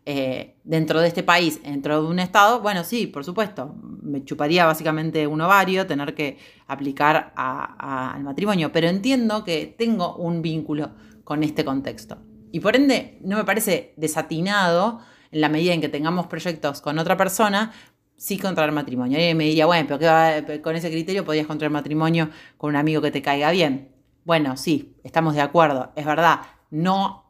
eh, 0.05 0.55
dentro 0.65 0.99
de 0.99 1.07
este 1.07 1.23
país, 1.23 1.63
dentro 1.63 2.01
de 2.01 2.07
un 2.09 2.19
estado, 2.19 2.59
bueno, 2.61 2.83
sí, 2.83 3.07
por 3.07 3.23
supuesto, 3.23 3.73
me 4.01 4.25
chuparía 4.25 4.65
básicamente 4.65 5.27
un 5.27 5.39
ovario 5.39 5.87
tener 5.87 6.13
que 6.13 6.37
aplicar 6.67 7.31
al 7.37 8.21
matrimonio, 8.23 8.71
pero 8.73 8.89
entiendo 8.89 9.45
que 9.45 9.73
tengo 9.77 10.15
un 10.17 10.41
vínculo 10.41 10.91
con 11.23 11.43
este 11.43 11.63
contexto. 11.63 12.17
Y 12.53 12.59
por 12.59 12.75
ende, 12.75 13.17
no 13.21 13.35
me 13.35 13.45
parece 13.45 13.95
desatinado 13.97 14.99
en 15.31 15.41
la 15.41 15.49
medida 15.49 15.73
en 15.73 15.81
que 15.81 15.89
tengamos 15.89 16.27
proyectos 16.27 16.81
con 16.81 16.99
otra 16.99 17.17
persona, 17.17 17.73
sí 18.15 18.37
contraer 18.37 18.71
matrimonio. 18.71 19.17
Y 19.19 19.33
me 19.33 19.45
diría, 19.45 19.65
bueno, 19.65 19.87
pero 19.87 20.61
con 20.61 20.75
ese 20.75 20.91
criterio 20.91 21.25
podrías 21.25 21.47
contraer 21.47 21.71
matrimonio 21.71 22.29
con 22.57 22.69
un 22.69 22.75
amigo 22.75 23.01
que 23.01 23.09
te 23.09 23.23
caiga 23.23 23.49
bien. 23.49 23.89
Bueno, 24.23 24.55
sí, 24.55 24.95
estamos 25.03 25.33
de 25.33 25.41
acuerdo, 25.41 25.93
es 25.95 26.05
verdad. 26.05 26.41
No, 26.69 27.25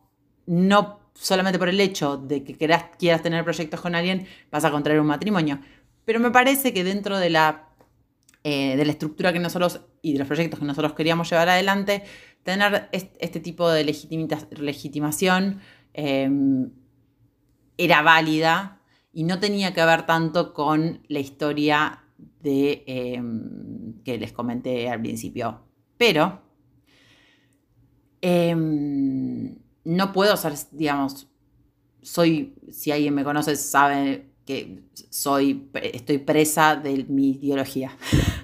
no 0.45 0.99
solamente 1.13 1.57
por 1.57 1.69
el 1.69 1.79
hecho 1.79 2.17
de 2.17 2.43
que 2.43 2.55
quieras, 2.55 2.87
quieras 2.99 3.23
tener 3.23 3.45
proyectos 3.45 3.79
con 3.79 3.95
alguien, 3.95 4.27
vas 4.51 4.65
a 4.65 4.71
contraer 4.71 4.99
un 4.99 5.07
matrimonio. 5.07 5.61
Pero 6.03 6.19
me 6.19 6.31
parece 6.31 6.73
que 6.73 6.83
dentro 6.83 7.17
de 7.17 7.29
la, 7.29 7.69
eh, 8.43 8.75
de 8.75 8.83
la 8.83 8.91
estructura 8.91 9.31
que 9.31 9.39
nosotros 9.39 9.79
y 10.01 10.11
de 10.11 10.19
los 10.19 10.27
proyectos 10.27 10.59
que 10.59 10.65
nosotros 10.65 10.91
queríamos 10.91 11.29
llevar 11.29 11.47
adelante, 11.47 12.03
tener 12.43 12.89
este, 12.91 13.39
tipo 13.39 13.69
de 13.69 13.83
legitimación 13.83 15.61
em, 15.93 16.71
era 17.77 18.01
válida 18.01 18.81
y 19.13 19.23
no 19.23 19.39
tenía 19.39 19.73
que 19.73 19.83
ver 19.85 20.05
tanto 20.05 20.53
con 20.53 21.03
la 21.07 21.19
historia 21.19 22.03
de, 22.41 22.83
em, 22.87 24.01
que 24.03 24.17
les 24.17 24.33
comenté 24.33 24.89
al 24.89 25.01
principio. 25.01 25.61
Pero 25.97 26.41
em, 28.21 29.55
no 29.85 30.13
puedo 30.13 30.35
ser, 30.37 30.53
digamos, 30.71 31.27
soy, 32.01 32.55
si 32.69 32.91
alguien 32.91 33.13
me 33.13 33.23
conoce, 33.23 33.55
sabe 33.55 34.29
que 34.45 34.83
soy, 35.09 35.69
estoy 35.73 36.17
presa 36.17 36.75
de 36.75 37.05
mi 37.05 37.31
ideología. 37.31 37.97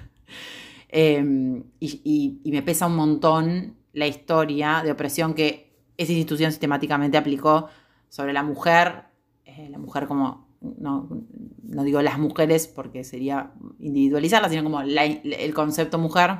Y, 0.92 2.40
me 2.44 2.62
pesa 2.62 2.88
un 2.88 2.96
montón 2.96 3.76
la 3.92 4.06
historia 4.06 4.82
de 4.84 4.92
opresión 4.92 5.34
que 5.34 5.76
esa 5.96 6.12
institución 6.12 6.50
sistemáticamente 6.50 7.18
aplicó 7.18 7.68
sobre 8.08 8.32
la 8.32 8.42
mujer, 8.42 9.04
eh, 9.44 9.68
la 9.70 9.78
mujer 9.78 10.06
como, 10.06 10.48
no, 10.60 11.08
digo 11.84 12.02
las 12.02 12.18
mujeres 12.18 12.68
porque 12.68 13.04
sería 13.04 13.52
individualizarla, 13.78 14.48
sino 14.48 14.64
como 14.64 14.80
el 14.80 15.54
concepto 15.54 15.98
mujer, 15.98 16.30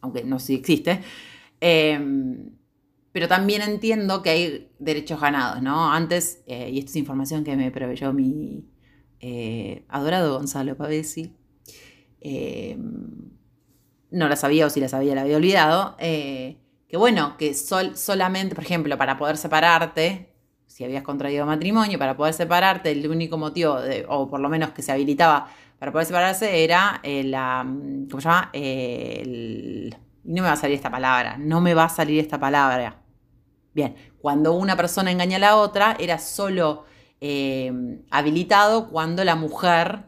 aunque 0.00 0.24
no 0.24 0.38
sé 0.38 0.46
si 0.46 0.54
existe. 0.54 1.00
Em, 1.60 2.52
pero 3.12 3.28
también 3.28 3.62
entiendo 3.62 4.22
que 4.22 4.30
hay 4.30 4.72
derechos 4.78 5.20
ganados, 5.20 5.62
¿no? 5.62 5.92
Antes, 5.92 6.42
eh, 6.46 6.70
y 6.70 6.78
esta 6.78 6.90
es 6.90 6.96
información 6.96 7.44
que 7.44 7.56
me 7.56 7.70
proveyó 7.70 8.12
mi 8.12 8.64
eh, 9.20 9.84
adorado 9.88 10.38
Gonzalo 10.38 10.76
Pavesi, 10.76 11.36
eh, 12.20 12.78
no 14.10 14.28
la 14.28 14.36
sabía 14.36 14.66
o 14.66 14.70
si 14.70 14.80
la 14.80 14.88
sabía 14.88 15.14
la 15.14 15.22
había 15.22 15.36
olvidado, 15.36 15.96
que 15.98 16.96
bueno, 16.96 17.36
que 17.38 17.54
solamente, 17.54 18.54
por 18.54 18.64
ejemplo, 18.64 18.98
para 18.98 19.16
poder 19.16 19.36
separarte, 19.36 20.32
si 20.66 20.84
habías 20.84 21.02
contraído 21.02 21.46
matrimonio, 21.46 21.98
para 21.98 22.16
poder 22.16 22.34
separarte, 22.34 22.90
el 22.90 23.08
único 23.08 23.38
motivo, 23.38 23.78
o 24.08 24.28
por 24.28 24.40
lo 24.40 24.48
menos 24.48 24.70
que 24.70 24.82
se 24.82 24.92
habilitaba 24.92 25.48
para 25.78 25.92
poder 25.92 26.06
separarse, 26.06 26.64
era 26.64 27.00
la, 27.04 27.64
¿cómo 28.10 28.20
se 28.20 28.28
llama? 28.28 28.50
el, 28.52 29.96
no 30.24 30.42
me 30.42 30.48
va 30.48 30.52
a 30.52 30.56
salir 30.56 30.76
esta 30.76 30.90
palabra, 30.90 31.36
no 31.38 31.60
me 31.60 31.74
va 31.74 31.84
a 31.84 31.88
salir 31.88 32.20
esta 32.20 32.38
palabra. 32.38 33.02
Bien, 33.72 33.94
cuando 34.20 34.52
una 34.52 34.76
persona 34.76 35.10
engaña 35.10 35.36
a 35.36 35.40
la 35.40 35.56
otra, 35.56 35.96
era 35.98 36.18
solo 36.18 36.84
eh, 37.20 37.72
habilitado 38.10 38.88
cuando 38.88 39.24
la 39.24 39.36
mujer 39.36 40.04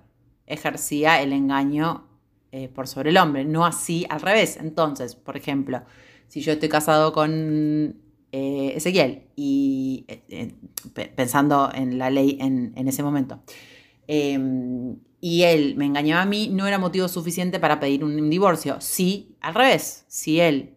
ejercía 0.46 1.22
el 1.22 1.32
engaño 1.32 2.08
eh, 2.52 2.68
por 2.68 2.86
sobre 2.86 3.10
el 3.10 3.16
hombre, 3.16 3.44
no 3.44 3.66
así 3.66 4.06
al 4.08 4.20
revés. 4.20 4.56
Entonces, 4.58 5.16
por 5.16 5.36
ejemplo, 5.36 5.82
si 6.28 6.40
yo 6.40 6.52
estoy 6.52 6.68
casado 6.68 7.12
con 7.12 7.96
eh, 8.30 8.72
Ezequiel 8.76 9.24
y 9.34 10.06
pensando 11.16 11.70
en 11.74 11.98
la 11.98 12.10
ley 12.10 12.38
en, 12.40 12.72
en 12.76 12.88
ese 12.88 13.02
momento, 13.02 13.42
em, 14.06 14.96
y 15.20 15.42
él 15.42 15.74
me 15.76 15.86
engañaba 15.86 16.22
a 16.22 16.26
mí, 16.26 16.48
no 16.48 16.66
era 16.66 16.78
motivo 16.78 17.08
suficiente 17.08 17.58
para 17.60 17.80
pedir 17.80 18.04
un 18.04 18.28
divorcio. 18.30 18.80
Sí, 18.80 19.36
al 19.40 19.54
revés, 19.54 20.04
si 20.08 20.40
él 20.40 20.74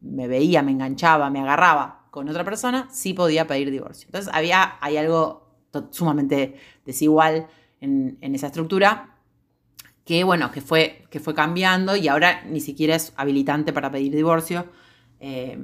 me 0.00 0.28
veía, 0.28 0.62
me 0.62 0.72
enganchaba, 0.72 1.30
me 1.30 1.40
agarraba 1.40 2.06
con 2.10 2.28
otra 2.28 2.44
persona, 2.44 2.88
sí 2.90 3.14
podía 3.14 3.46
pedir 3.46 3.70
divorcio. 3.70 4.06
Entonces 4.06 4.32
había, 4.34 4.76
hay 4.80 4.96
algo 4.96 5.48
sumamente 5.90 6.54
desigual 6.84 7.46
en, 7.80 8.18
esa 8.20 8.48
estructura 8.48 9.11
que, 10.04 10.24
bueno, 10.24 10.50
que 10.50 10.60
fue, 10.60 11.06
que 11.10 11.20
fue 11.20 11.34
cambiando 11.34 11.96
y 11.96 12.08
ahora 12.08 12.42
ni 12.44 12.60
siquiera 12.60 12.96
es 12.96 13.12
habilitante 13.16 13.72
para 13.72 13.90
pedir 13.90 14.14
divorcio. 14.14 14.66
Eh, 15.20 15.58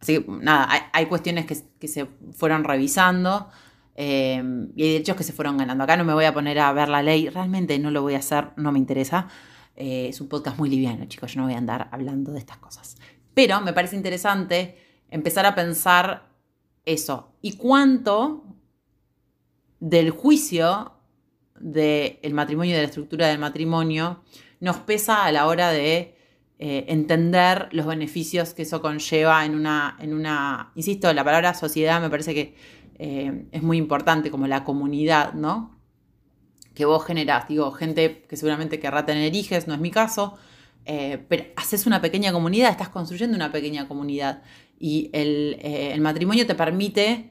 así 0.00 0.20
que, 0.20 0.30
nada, 0.40 0.90
hay, 0.92 1.06
cuestiones 1.06 1.46
que, 1.46 1.88
se 1.88 2.06
fueron 2.32 2.64
revisando. 2.64 3.48
Eh, 3.94 4.42
y 4.74 4.82
hay 4.82 4.92
derechos 4.92 5.16
que 5.16 5.24
se 5.24 5.32
fueron 5.32 5.58
ganando. 5.58 5.84
Acá 5.84 5.96
no 5.96 6.04
me 6.04 6.14
voy 6.14 6.24
a 6.24 6.32
poner 6.32 6.58
a 6.60 6.72
ver 6.72 6.88
la 6.88 7.02
ley, 7.02 7.28
realmente 7.28 7.78
no 7.78 7.90
lo 7.90 8.02
voy 8.02 8.14
a 8.14 8.18
hacer, 8.18 8.50
no 8.56 8.72
me 8.72 8.78
interesa. 8.78 9.28
Eh, 9.74 10.08
es 10.08 10.20
un 10.20 10.28
podcast 10.28 10.58
muy 10.58 10.70
liviano, 10.70 11.04
chicos, 11.06 11.32
yo 11.34 11.40
no 11.40 11.46
voy 11.46 11.54
a 11.54 11.58
andar 11.58 11.88
hablando 11.90 12.32
de 12.32 12.38
estas 12.38 12.58
cosas. 12.58 12.96
Pero 13.34 13.60
me 13.60 13.72
parece 13.72 13.96
interesante 13.96 14.76
empezar 15.10 15.46
a 15.46 15.54
pensar 15.54 16.30
eso. 16.84 17.32
¿Y 17.40 17.54
cuánto 17.54 18.44
del 19.80 20.10
juicio 20.10 20.92
del 21.62 22.34
matrimonio 22.34 22.72
y 22.72 22.74
de 22.74 22.82
la 22.82 22.88
estructura 22.88 23.28
del 23.28 23.38
matrimonio 23.38 24.22
nos 24.60 24.76
pesa 24.78 25.24
a 25.24 25.32
la 25.32 25.46
hora 25.46 25.70
de 25.70 26.16
eh, 26.58 26.84
entender 26.88 27.68
los 27.72 27.86
beneficios 27.86 28.54
que 28.54 28.62
eso 28.62 28.82
conlleva 28.82 29.44
en 29.44 29.54
una, 29.54 29.96
en 30.00 30.14
una, 30.14 30.72
insisto, 30.74 31.12
la 31.12 31.24
palabra 31.24 31.54
sociedad 31.54 32.00
me 32.00 32.10
parece 32.10 32.34
que 32.34 32.54
eh, 32.98 33.46
es 33.50 33.62
muy 33.62 33.78
importante, 33.78 34.30
como 34.30 34.46
la 34.46 34.62
comunidad, 34.62 35.32
¿no? 35.32 35.82
que 36.74 36.84
vos 36.84 37.04
generás. 37.04 37.48
Digo, 37.48 37.70
gente 37.72 38.24
que 38.28 38.36
seguramente 38.36 38.80
querrá 38.80 39.04
tener 39.04 39.34
hijos, 39.34 39.66
no 39.66 39.74
es 39.74 39.80
mi 39.80 39.90
caso, 39.90 40.38
eh, 40.84 41.24
pero 41.28 41.44
haces 41.56 41.86
una 41.86 42.00
pequeña 42.00 42.32
comunidad, 42.32 42.70
estás 42.70 42.88
construyendo 42.88 43.36
una 43.36 43.52
pequeña 43.52 43.88
comunidad. 43.88 44.42
Y 44.78 45.10
el, 45.12 45.58
eh, 45.60 45.98
matrimonio 46.00 46.46
te 46.46 46.54
permite, 46.54 47.30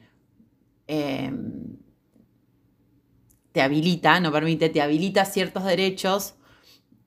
te 3.52 3.62
habilita, 3.62 4.20
no 4.20 4.32
permite, 4.32 4.70
te 4.70 4.82
habilita 4.82 5.26
ciertos 5.26 5.64
derechos 5.64 6.36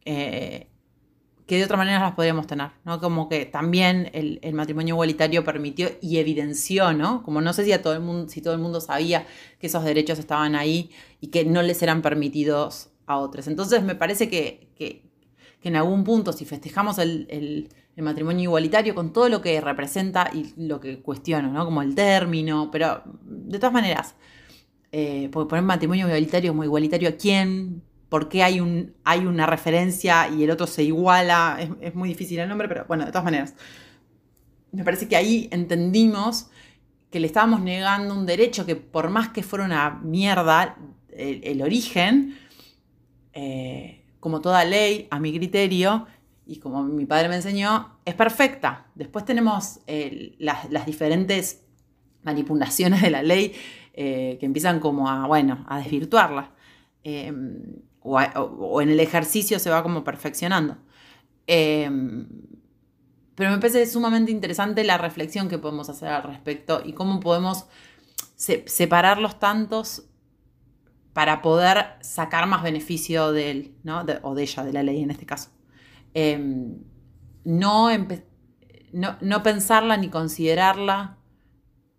eh, 0.04 0.68
que 1.46 1.58
de 1.58 1.64
otra 1.64 1.76
manera 1.76 2.00
las 2.00 2.12
podríamos 2.12 2.46
tener, 2.46 2.70
¿no? 2.84 3.00
Como 3.00 3.28
que 3.28 3.44
también 3.44 4.10
el, 4.14 4.40
matrimonio 4.54 4.94
igualitario 4.94 5.44
permitió 5.44 5.90
y 6.00 6.16
evidenció, 6.16 6.92
¿no? 6.94 7.22
Como 7.22 7.40
no 7.42 7.52
sé 7.52 7.64
si, 7.64 7.72
a 7.72 7.82
todo 7.82 7.92
el 7.92 8.00
mundo, 8.00 8.28
si 8.30 8.40
todo 8.40 8.54
el 8.54 8.60
mundo 8.60 8.80
sabía 8.80 9.26
que 9.58 9.66
esos 9.66 9.84
derechos 9.84 10.18
estaban 10.18 10.54
ahí 10.54 10.90
y 11.20 11.26
que 11.28 11.44
no 11.44 11.60
les 11.62 11.82
eran 11.82 12.00
permitidos 12.00 12.88
a 13.06 13.18
otros. 13.18 13.46
Entonces 13.46 13.82
me 13.82 13.94
parece 13.94 14.30
que, 14.30 14.70
que, 14.74 15.02
en 15.62 15.76
algún 15.76 16.04
punto, 16.04 16.32
si 16.32 16.44
festejamos 16.44 16.98
el, 16.98 17.68
matrimonio 17.96 18.44
igualitario 18.44 18.94
con 18.94 19.12
todo 19.12 19.28
lo 19.28 19.40
que 19.40 19.60
representa 19.60 20.30
y 20.32 20.52
lo 20.56 20.80
que 20.80 21.00
cuestiono, 21.00 21.52
¿no? 21.52 21.64
Como 21.64 21.82
el 21.82 21.94
término, 21.94 22.70
pero 22.70 23.02
de 23.22 23.58
todas 23.58 23.72
maneras, 23.72 24.14
eh, 24.96 25.28
porque 25.32 25.50
poner 25.50 25.64
matrimonio 25.64 26.06
igualitario 26.06 26.52
como 26.52 26.62
igualitario 26.62 27.08
a 27.08 27.12
quién, 27.16 27.82
por 28.08 28.28
qué 28.28 28.44
hay, 28.44 28.60
un, 28.60 28.94
hay 29.02 29.26
una 29.26 29.44
referencia 29.44 30.28
y 30.28 30.44
el 30.44 30.52
otro 30.52 30.68
se 30.68 30.84
iguala. 30.84 31.58
Es, 31.80 31.96
muy 31.96 32.10
difícil 32.10 32.38
el 32.38 32.48
nombre, 32.48 32.68
pero 32.68 32.84
bueno, 32.86 33.04
de 33.04 33.10
todas 33.10 33.24
maneras. 33.24 33.54
Me 34.70 34.84
parece 34.84 35.08
que 35.08 35.16
ahí 35.16 35.48
entendimos 35.50 36.46
que 37.10 37.18
le 37.18 37.26
estábamos 37.26 37.60
negando 37.60 38.14
un 38.14 38.24
derecho 38.24 38.66
que 38.66 38.76
por 38.76 39.10
más 39.10 39.30
que 39.30 39.42
fuera 39.42 39.64
una 39.64 39.98
mierda 40.00 40.76
el, 41.08 41.60
origen, 41.60 42.38
eh, 43.32 44.04
como 44.20 44.40
toda 44.40 44.64
ley, 44.64 45.08
a 45.10 45.18
mi 45.18 45.36
criterio, 45.36 46.06
y 46.46 46.60
como 46.60 46.84
mi 46.84 47.04
padre 47.04 47.28
me 47.28 47.34
enseñó, 47.34 47.98
es 48.04 48.14
perfecta. 48.14 48.86
Después 48.94 49.24
tenemos 49.24 49.80
eh, 49.88 50.36
las, 50.38 50.86
diferentes 50.86 51.62
manipulaciones 52.22 53.02
de 53.02 53.10
la 53.10 53.24
ley 53.24 53.54
eh, 53.94 54.36
que 54.38 54.46
empiezan 54.46 54.80
como 54.80 55.08
a, 55.08 55.26
bueno, 55.26 55.64
a 55.68 55.78
desvirtuarla 55.78 56.50
o, 58.04 58.82
en 58.82 58.90
el 58.90 59.00
ejercicio 59.00 59.58
se 59.58 59.70
va 59.70 59.82
como 59.82 60.04
perfeccionando. 60.04 60.76
Em, 61.46 62.28
pero 63.34 63.50
me 63.50 63.58
parece 63.58 63.86
sumamente 63.86 64.30
interesante 64.30 64.84
la 64.84 64.98
reflexión 64.98 65.48
que 65.48 65.58
podemos 65.58 65.88
hacer 65.88 66.08
al 66.08 66.22
respecto 66.22 66.82
y 66.84 66.92
cómo 66.92 67.18
podemos 67.20 67.66
separar 68.36 69.18
los 69.18 69.38
tantos 69.38 70.04
para 71.12 71.42
poder 71.42 71.96
sacar 72.00 72.46
más 72.46 72.62
beneficio 72.62 73.32
de 73.32 73.50
él, 73.50 73.74
¿no? 73.82 74.04
o 74.22 74.34
de 74.34 74.42
ella, 74.42 74.64
de 74.64 74.72
la 74.72 74.82
ley 74.82 75.02
en 75.02 75.10
este 75.10 75.26
caso. 75.26 75.50
Em, 76.12 76.78
no, 77.44 77.88
no, 78.92 79.16
no, 79.20 79.42
pensarla 79.42 79.96
ni 79.96 80.08
considerarla 80.08 81.13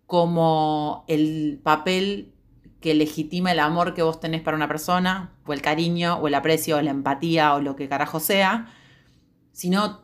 como 0.06 1.04
el 1.08 1.60
papel 1.62 2.32
que 2.80 2.94
legitima 2.94 3.52
el 3.52 3.58
amor 3.58 3.94
que 3.94 4.02
vos 4.02 4.20
tenés 4.20 4.42
para 4.42 4.56
una 4.56 4.68
persona, 4.68 5.32
o 5.44 5.52
el 5.52 5.62
cariño, 5.62 6.18
o 6.18 6.28
el 6.28 6.34
aprecio, 6.34 6.76
o 6.76 6.82
la 6.82 6.90
empatía, 6.90 7.54
o 7.54 7.60
lo 7.60 7.74
que 7.74 7.88
carajo 7.88 8.20
sea, 8.20 8.72
sino 9.52 10.02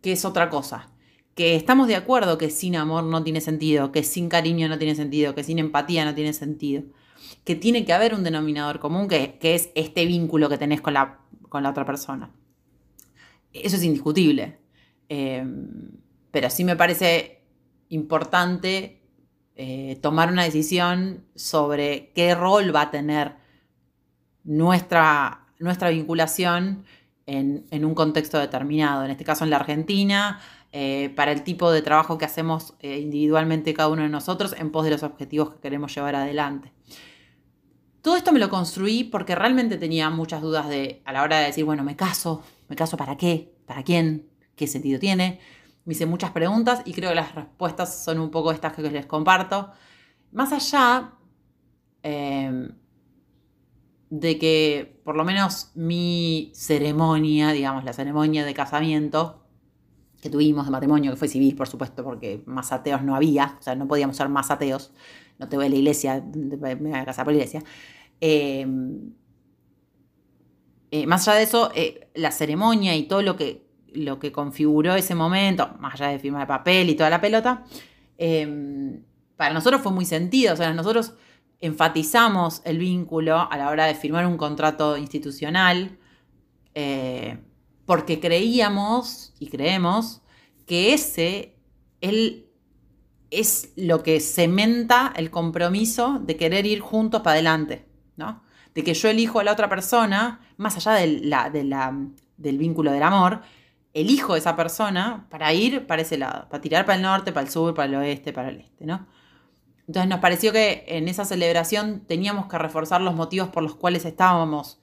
que 0.00 0.12
es 0.12 0.24
otra 0.24 0.50
cosa. 0.50 0.90
Que 1.34 1.54
estamos 1.56 1.88
de 1.88 1.96
acuerdo 1.96 2.38
que 2.38 2.50
sin 2.50 2.76
amor 2.76 3.04
no 3.04 3.22
tiene 3.22 3.40
sentido, 3.40 3.92
que 3.92 4.02
sin 4.02 4.28
cariño 4.28 4.68
no 4.68 4.78
tiene 4.78 4.94
sentido, 4.94 5.34
que 5.34 5.44
sin 5.44 5.58
empatía 5.58 6.04
no 6.04 6.14
tiene 6.14 6.32
sentido. 6.32 6.82
Que 7.44 7.54
tiene 7.54 7.84
que 7.84 7.92
haber 7.92 8.14
un 8.14 8.24
denominador 8.24 8.80
común 8.80 9.08
que, 9.08 9.38
es 9.40 9.70
este 9.74 10.06
vínculo 10.06 10.48
que 10.48 10.58
tenés 10.58 10.80
con 10.80 10.94
la, 10.94 11.20
con 11.48 11.62
la 11.62 11.70
otra 11.70 11.84
persona. 11.84 12.30
Eso 13.52 13.76
es 13.76 13.84
indiscutible. 13.84 14.58
Eh, 15.08 15.44
pero 16.30 16.50
sí 16.50 16.64
me 16.64 16.74
parece 16.74 17.42
importante 17.90 19.03
eh, 19.56 19.98
tomar 20.02 20.32
una 20.32 20.42
decisión 20.42 21.24
sobre 21.34 22.10
qué 22.14 22.34
rol 22.34 22.74
va 22.74 22.82
a 22.82 22.90
tener 22.90 23.36
nuestra, 24.42 25.46
nuestra 25.58 25.90
vinculación 25.90 26.84
en, 27.26 27.84
un 27.84 27.94
contexto 27.94 28.38
determinado, 28.38 29.04
en 29.04 29.10
este 29.10 29.24
caso 29.24 29.44
en 29.44 29.50
la 29.50 29.56
Argentina, 29.56 30.40
eh, 30.72 31.12
para 31.14 31.32
el 31.32 31.42
tipo 31.44 31.70
de 31.70 31.82
trabajo 31.82 32.18
que 32.18 32.24
hacemos 32.24 32.74
eh, 32.80 32.98
individualmente 32.98 33.72
cada 33.74 33.88
uno 33.88 34.02
de 34.02 34.08
nosotros 34.08 34.54
en 34.58 34.72
pos 34.72 34.84
de 34.84 34.90
los 34.90 35.02
objetivos 35.02 35.50
que 35.50 35.60
queremos 35.60 35.94
llevar 35.94 36.16
adelante. 36.16 36.72
Todo 38.02 38.16
esto 38.16 38.32
me 38.32 38.40
lo 38.40 38.50
construí 38.50 39.04
porque 39.04 39.34
realmente 39.34 39.78
tenía 39.78 40.10
muchas 40.10 40.42
dudas 40.42 40.68
de, 40.68 41.00
a 41.04 41.12
la 41.12 41.22
hora 41.22 41.38
de 41.38 41.46
decir, 41.46 41.64
bueno, 41.64 41.84
me 41.84 41.96
caso, 41.96 42.42
me 42.68 42.76
caso 42.76 42.96
para 42.96 43.16
qué, 43.16 43.54
para 43.66 43.82
quién, 43.82 44.28
qué 44.56 44.66
sentido 44.66 44.98
tiene, 44.98 45.40
me 45.84 45.92
hice 45.92 46.06
muchas 46.06 46.30
preguntas 46.30 46.82
y 46.84 46.92
creo 46.92 47.10
que 47.10 47.16
las 47.16 47.34
respuestas 47.34 48.02
son 48.02 48.18
un 48.18 48.30
poco 48.30 48.52
estas 48.52 48.72
que 48.72 48.82
les 48.82 49.06
comparto. 49.06 49.70
Más 50.32 50.52
allá 50.52 51.12
em, 52.02 52.70
de 54.10 54.38
que 54.38 55.00
por 55.04 55.16
lo 55.16 55.24
menos 55.24 55.70
mi 55.74 56.52
ceremonia, 56.54 57.52
digamos, 57.52 57.84
la 57.84 57.92
ceremonia 57.92 58.44
de 58.44 58.54
casamiento 58.54 59.44
que 60.22 60.30
tuvimos 60.30 60.64
de 60.64 60.70
matrimonio, 60.70 61.10
que 61.10 61.18
fue 61.18 61.28
civil, 61.28 61.54
por 61.54 61.68
supuesto, 61.68 62.02
porque 62.02 62.42
más 62.46 62.72
ateos 62.72 63.02
no 63.02 63.14
había, 63.14 63.58
o 63.60 63.62
sea, 63.62 63.74
no 63.74 63.86
podíamos 63.86 64.16
ser 64.16 64.30
más 64.30 64.50
ateos, 64.50 64.92
no 65.38 65.48
te 65.48 65.56
voy 65.56 65.66
a 65.66 65.68
la 65.68 65.74
iglesia, 65.76 66.24
me 66.34 66.56
voy 66.56 66.92
a 66.92 67.04
casar 67.04 67.26
por 67.26 67.34
la 67.34 67.38
iglesia. 67.40 67.62
Em, 68.20 69.12
eh, 70.90 71.06
más 71.06 71.28
allá 71.28 71.38
de 71.38 71.44
eso, 71.44 71.70
eh, 71.74 72.08
la 72.14 72.30
ceremonia 72.30 72.96
y 72.96 73.02
todo 73.02 73.20
lo 73.20 73.36
que 73.36 73.63
lo 73.94 74.18
que 74.18 74.32
configuró 74.32 74.94
ese 74.94 75.14
momento, 75.14 75.74
más 75.78 75.94
allá 75.94 76.08
de 76.08 76.18
firma 76.18 76.40
de 76.40 76.46
papel 76.46 76.90
y 76.90 76.94
toda 76.94 77.10
la 77.10 77.20
pelota, 77.20 77.64
em, 78.18 79.02
para 79.36 79.54
nosotros 79.54 79.80
fue 79.82 79.92
muy 79.92 80.04
sentido. 80.04 80.54
O 80.54 80.56
sea, 80.56 80.72
nosotros 80.72 81.14
enfatizamos 81.60 82.62
el 82.64 82.78
vínculo 82.78 83.48
a 83.50 83.56
la 83.56 83.70
hora 83.70 83.86
de 83.86 83.94
firmar 83.94 84.26
un 84.26 84.36
contrato 84.36 84.96
institucional, 84.96 85.98
eh, 86.74 87.38
porque 87.86 88.20
creíamos 88.20 89.34
y 89.38 89.48
creemos 89.48 90.22
que 90.66 90.94
ese 90.94 91.56
él, 92.00 92.46
es 93.30 93.72
lo 93.76 94.02
que 94.02 94.20
cementa 94.20 95.12
el 95.16 95.30
compromiso 95.30 96.20
de 96.22 96.36
querer 96.36 96.66
ir 96.66 96.80
juntos 96.80 97.22
para 97.22 97.34
adelante, 97.34 97.86
¿no? 98.16 98.42
De 98.74 98.84
que 98.84 98.94
yo 98.94 99.08
elijo 99.08 99.40
a 99.40 99.44
la 99.44 99.52
otra 99.52 99.68
persona, 99.68 100.40
más 100.56 100.76
allá 100.76 100.92
del 100.94 102.58
vínculo 102.58 102.92
del 102.92 103.02
amor, 103.02 103.40
elijo 103.94 104.34
a 104.34 104.38
esa 104.38 104.56
persona 104.56 105.26
para 105.30 105.52
ir 105.54 105.86
para 105.86 106.02
ese 106.02 106.18
lado, 106.18 106.48
para 106.48 106.60
tirar 106.60 106.84
para 106.84 106.96
el 106.96 107.02
norte, 107.02 107.32
para 107.32 107.46
el 107.46 107.50
sur, 107.50 107.74
para 107.74 107.86
el 107.86 107.94
oeste, 107.94 108.32
para 108.32 108.50
el 108.50 108.60
este, 108.60 108.84
¿no? 108.84 109.06
Entonces 109.86 110.08
nos 110.08 110.20
pareció 110.20 110.52
que 110.52 110.84
en 110.88 111.08
esa 111.08 111.24
celebración 111.24 112.00
teníamos 112.06 112.46
que 112.46 112.58
reforzar 112.58 113.00
los 113.00 113.14
motivos 113.14 113.48
por 113.48 113.62
los 113.62 113.76
cuales 113.76 114.04
estábamos 114.04 114.80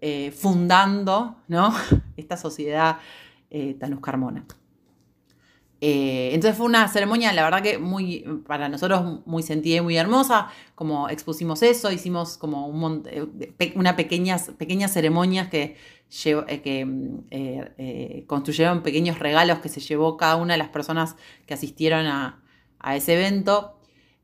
eh, 0.00 0.32
fundando, 0.32 1.36
¿no? 1.48 1.74
Esta 2.16 2.36
sociedad 2.36 2.98
eh, 3.50 3.74
tan. 3.74 4.00
Eh, 5.82 6.30
entonces 6.34 6.58
fue 6.58 6.66
una 6.66 6.86
ceremonia, 6.88 7.32
la 7.32 7.42
verdad 7.42 7.62
que 7.62 7.78
muy, 7.78 8.24
para 8.46 8.68
nosotros 8.68 9.22
muy 9.24 9.42
sentida 9.42 9.76
y 9.76 9.80
muy 9.80 9.96
hermosa, 9.96 10.48
como 10.74 11.08
expusimos 11.08 11.62
eso, 11.62 11.90
hicimos 11.90 12.36
como 12.36 12.66
un 12.66 13.08
una 13.74 13.96
pequeñas, 13.96 14.50
pequeñas 14.58 14.92
ceremonias 14.92 15.48
que 15.48 15.76
eh, 16.12 16.60
que 16.60 16.80
eh, 17.30 17.72
eh, 17.78 18.24
construyeron 18.26 18.82
pequeños 18.82 19.20
regalos 19.20 19.60
que 19.60 19.68
se 19.68 19.78
llevó 19.80 20.16
cada 20.16 20.36
una 20.36 20.54
de 20.54 20.58
las 20.58 20.70
personas 20.70 21.14
que 21.46 21.54
asistieron 21.54 22.06
a, 22.06 22.42
ese 22.94 23.14
evento. 23.14 23.78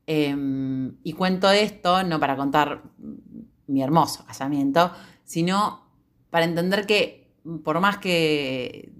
Em, 0.05 0.97
y 1.03 1.13
cuento 1.13 1.49
esto 1.49 2.03
no 2.03 2.19
para 2.19 2.35
contar 2.35 2.83
mi 3.67 3.81
hermoso 3.81 4.25
casamiento, 4.25 4.91
sino 5.23 5.85
para 6.29 6.45
entender 6.45 6.85
que 6.85 7.29
por 7.63 7.79
más 7.79 7.97
que 7.99 8.91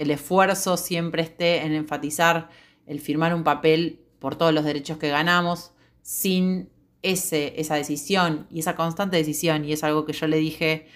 el 0.00 0.10
esfuerzo 0.10 0.78
siempre 0.78 1.20
esté 1.20 1.62
en 1.66 1.74
enfatizar 1.74 2.48
el 2.86 3.00
firmar 3.00 3.34
un 3.34 3.44
papel 3.44 4.00
por 4.18 4.34
todos 4.34 4.54
los 4.54 4.64
derechos 4.64 4.96
que 4.96 5.10
ganamos, 5.10 5.72
sin 6.00 6.70
ese, 7.02 7.60
esa 7.60 7.74
decisión 7.74 8.46
y 8.50 8.60
esa 8.60 8.76
constante 8.76 9.18
decisión, 9.18 9.66
y 9.66 9.74
es 9.74 9.84
algo 9.84 10.06
que 10.06 10.14
yo 10.14 10.26
le 10.26 10.38
dije 10.38 10.86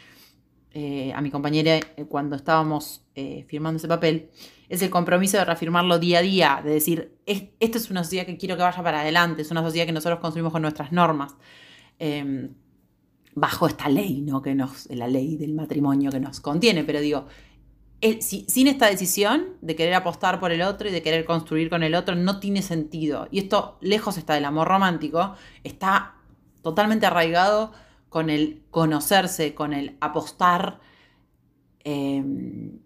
eh, 0.73 1.12
a 1.14 1.21
mi 1.21 1.31
compañera 1.31 1.77
eh, 1.77 2.07
cuando 2.09 2.35
estábamos 2.35 3.05
eh, 3.14 3.45
firmando 3.47 3.77
ese 3.77 3.88
papel, 3.88 4.31
es 4.71 4.81
el 4.81 4.88
compromiso 4.88 5.37
de 5.37 5.45
reafirmarlo 5.45 5.99
día 5.99 6.21
a 6.21 6.23
día, 6.23 6.62
de 6.64 6.71
decir, 6.71 7.19
esta 7.27 7.77
es 7.77 7.90
una 7.90 8.05
sociedad 8.05 8.25
que 8.25 8.38
quiero 8.38 8.57
que 8.57 8.62
vaya 8.62 8.83
para 8.83 9.03
adelante, 9.03 9.43
es 9.43 9.51
una 9.51 9.62
sociedad 9.62 9.85
que 9.85 9.93
nosotros 9.93 10.19
construimos 10.21 10.51
con 10.51 10.62
nuestras 10.62 10.93
normas, 10.93 11.37
em, 11.99 12.55
bajo 13.35 13.67
esta 13.67 13.90
ley, 13.90 14.23
¿no? 14.23 14.40
que 14.40 14.55
nos, 14.55 14.87
la 14.88 15.09
ley 15.09 15.37
del 15.37 15.53
matrimonio 15.53 16.11
que 16.11 16.21
nos 16.21 16.40
contiene, 16.40 16.85
pero 16.85 17.01
digo, 17.01 17.27
sin 18.20 18.66
esta 18.66 18.87
decisión 18.87 19.57
de 19.62 19.76
querer 19.76 19.94
apostar 19.94 20.38
por 20.38 20.52
el 20.52 20.62
otro 20.62 20.88
y 20.88 20.92
de 20.92 21.02
querer 21.02 21.24
construir 21.24 21.70
con 21.70 21.83
el 21.83 21.94
otro, 21.94 22.14
no 22.14 22.38
tiene 22.38 22.62
sentido. 22.62 23.28
Y 23.30 23.38
esto, 23.38 23.78
lejos 23.80 24.18
está 24.18 24.35
del 24.35 24.44
amor 24.44 24.68
romántico, 24.68 25.35
está 25.62 26.16
totalmente 26.62 27.07
arraigado 27.07 27.72
con 28.09 28.30
el 28.30 28.62
conocerse, 28.70 29.54
con 29.54 29.72
el 29.72 29.96
apostar, 30.00 30.80
em, 31.83 32.78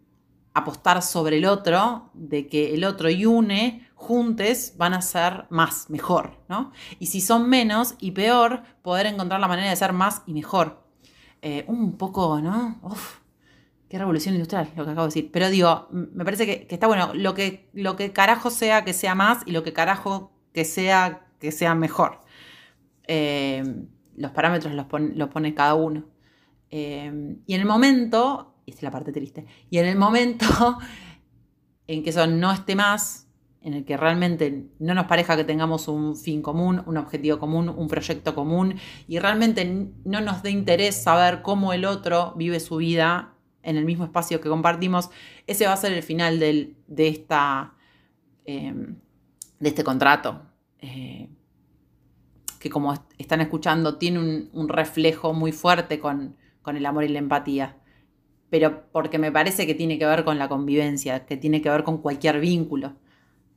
apostar 0.54 1.02
sobre 1.02 1.38
el 1.38 1.46
otro, 1.46 2.10
de 2.14 2.48
que 2.48 2.74
el 2.74 2.84
otro 2.84 3.10
y 3.10 3.26
une, 3.26 3.88
juntes 3.94 4.74
van 4.76 4.94
a 4.94 5.02
ser 5.02 5.46
más, 5.50 5.90
mejor, 5.90 6.42
¿no? 6.48 6.72
Y 6.98 7.06
si 7.06 7.20
son 7.20 7.48
menos 7.48 7.94
y 7.98 8.12
peor, 8.12 8.62
poder 8.82 9.06
encontrar 9.06 9.40
la 9.40 9.48
manera 9.48 9.68
de 9.70 9.76
ser 9.76 9.92
más 9.92 10.22
y 10.26 10.32
mejor. 10.32 10.84
Eh, 11.42 11.64
un 11.68 11.96
poco, 11.96 12.40
¿no? 12.40 12.78
Uf, 12.82 13.17
qué 13.88 13.98
revolución 13.98 14.34
industrial 14.34 14.70
lo 14.76 14.84
que 14.84 14.90
acabo 14.90 15.06
de 15.06 15.14
decir. 15.14 15.30
Pero 15.32 15.50
digo, 15.50 15.88
me 15.90 16.24
parece 16.24 16.46
que, 16.46 16.74
está 16.74 16.86
bueno, 16.86 17.12
lo 17.14 17.34
que, 17.34 17.68
lo 17.72 17.96
que 17.96 18.12
carajo 18.12 18.50
sea 18.50 18.84
que 18.84 18.92
sea 18.92 19.14
más 19.14 19.42
y 19.46 19.52
lo 19.52 19.62
que 19.62 19.72
carajo 19.72 20.32
que 20.52 20.64
sea 20.64 21.26
que 21.40 21.52
sea 21.52 21.74
mejor. 21.74 22.20
Eh, 23.06 23.62
los 24.16 24.32
parámetros 24.32 24.74
los, 24.74 25.28
pone 25.28 25.54
cada 25.54 25.74
uno. 25.74 26.04
Eh, 26.70 27.36
y 27.46 27.54
en 27.54 27.60
el 27.60 27.66
momento, 27.66 28.56
y 28.66 28.72
esta 28.72 28.80
es 28.80 28.82
la 28.82 28.90
parte 28.90 29.12
triste, 29.12 29.46
y 29.70 29.78
en 29.78 29.86
el 29.86 29.96
momento 29.96 30.46
en 31.86 32.02
que 32.02 32.10
eso 32.10 32.26
no 32.26 32.52
esté 32.52 32.76
más, 32.76 33.26
en 33.60 33.74
el 33.74 33.84
que 33.84 33.96
realmente 33.96 34.66
no 34.78 34.94
nos 34.94 35.06
parezca 35.06 35.36
que 35.36 35.44
tengamos 35.44 35.88
un 35.88 36.16
fin 36.16 36.42
común, 36.42 36.82
un 36.86 36.96
objetivo 36.96 37.38
común, 37.38 37.68
un 37.68 37.88
proyecto 37.88 38.34
común, 38.34 38.74
y 39.06 39.18
realmente 39.18 39.90
no 40.04 40.20
nos 40.20 40.42
dé 40.42 40.50
interés 40.50 40.96
saber 40.96 41.42
cómo 41.42 41.72
el 41.72 41.84
otro 41.84 42.34
vive 42.36 42.60
su 42.60 42.76
vida 42.76 43.37
en 43.62 43.76
el 43.76 43.84
mismo 43.84 44.04
espacio 44.04 44.40
que 44.40 44.48
compartimos, 44.48 45.10
ese 45.46 45.66
va 45.66 45.72
a 45.72 45.76
ser 45.76 45.92
el 45.92 46.02
final 46.02 46.38
de, 46.38 46.74
esta, 46.96 47.74
eh, 48.44 48.72
de 49.58 49.68
este 49.68 49.84
contrato. 49.84 50.42
Eh, 50.80 51.28
que 52.58 52.70
como 52.70 52.94
están 53.18 53.40
escuchando 53.40 53.98
tiene 53.98 54.48
un, 54.52 54.68
reflejo 54.68 55.32
muy 55.32 55.52
fuerte 55.52 55.98
con, 55.98 56.36
el 56.66 56.86
amor 56.86 57.04
y 57.04 57.08
la 57.08 57.18
empatía, 57.18 57.78
pero 58.50 58.84
porque 58.92 59.18
me 59.18 59.32
parece 59.32 59.66
que 59.66 59.74
tiene 59.74 59.98
que 59.98 60.04
ver 60.04 60.24
con 60.24 60.38
la 60.38 60.48
convivencia, 60.48 61.24
que 61.24 61.38
tiene 61.38 61.62
que 61.62 61.70
ver 61.70 61.82
con 61.82 61.98
cualquier 61.98 62.40
vínculo. 62.40 62.94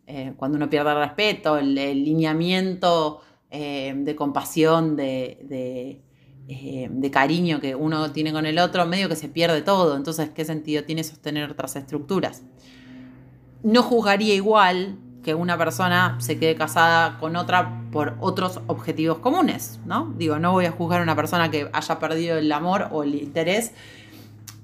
Eh, 0.08 0.34
cuando 0.38 0.58
uno 0.58 0.70
pierde 0.70 0.92
el 0.92 0.98
respeto, 0.98 1.58
el, 1.58 1.76
lineamiento 1.76 3.22
de 3.50 4.16
compasión, 4.16 4.96
de, 4.96 6.02
eh, 6.48 6.88
de, 6.92 7.12
cariño 7.12 7.60
que 7.60 7.76
uno 7.76 8.12
tiene 8.12 8.34
con 8.34 8.46
el 8.46 8.60
otro, 8.60 8.86
medio 8.86 9.08
que 9.10 9.16
se 9.16 9.30
pierde 9.30 9.62
todo. 9.62 9.96
Entonces, 9.96 10.30
¿qué 10.30 10.46
sentido 10.46 10.84
tiene 10.84 11.04
sostener 11.04 11.50
otras 11.50 11.76
estructuras? 11.76 12.44
No 13.64 13.84
juzgaría 13.84 14.34
igual 14.34 14.98
que 15.24 15.36
una 15.36 15.58
persona 15.58 16.18
se 16.20 16.40
quede 16.40 16.56
casada 16.56 17.20
con 17.20 17.36
otra 17.36 17.84
por 17.92 18.18
otros 18.20 18.60
objetivos 18.68 19.20
comunes, 19.20 19.80
¿no? 19.86 20.14
Digo, 20.18 20.40
no 20.40 20.52
voy 20.52 20.66
a 20.66 20.72
juzgar 20.72 21.00
a 21.00 21.04
una 21.04 21.16
persona 21.16 21.52
que 21.52 21.70
haya 21.72 22.00
perdido 22.00 22.38
el 22.38 22.52
amor 22.52 22.88
o 22.92 23.04
el 23.04 23.16
interés, 23.16 23.72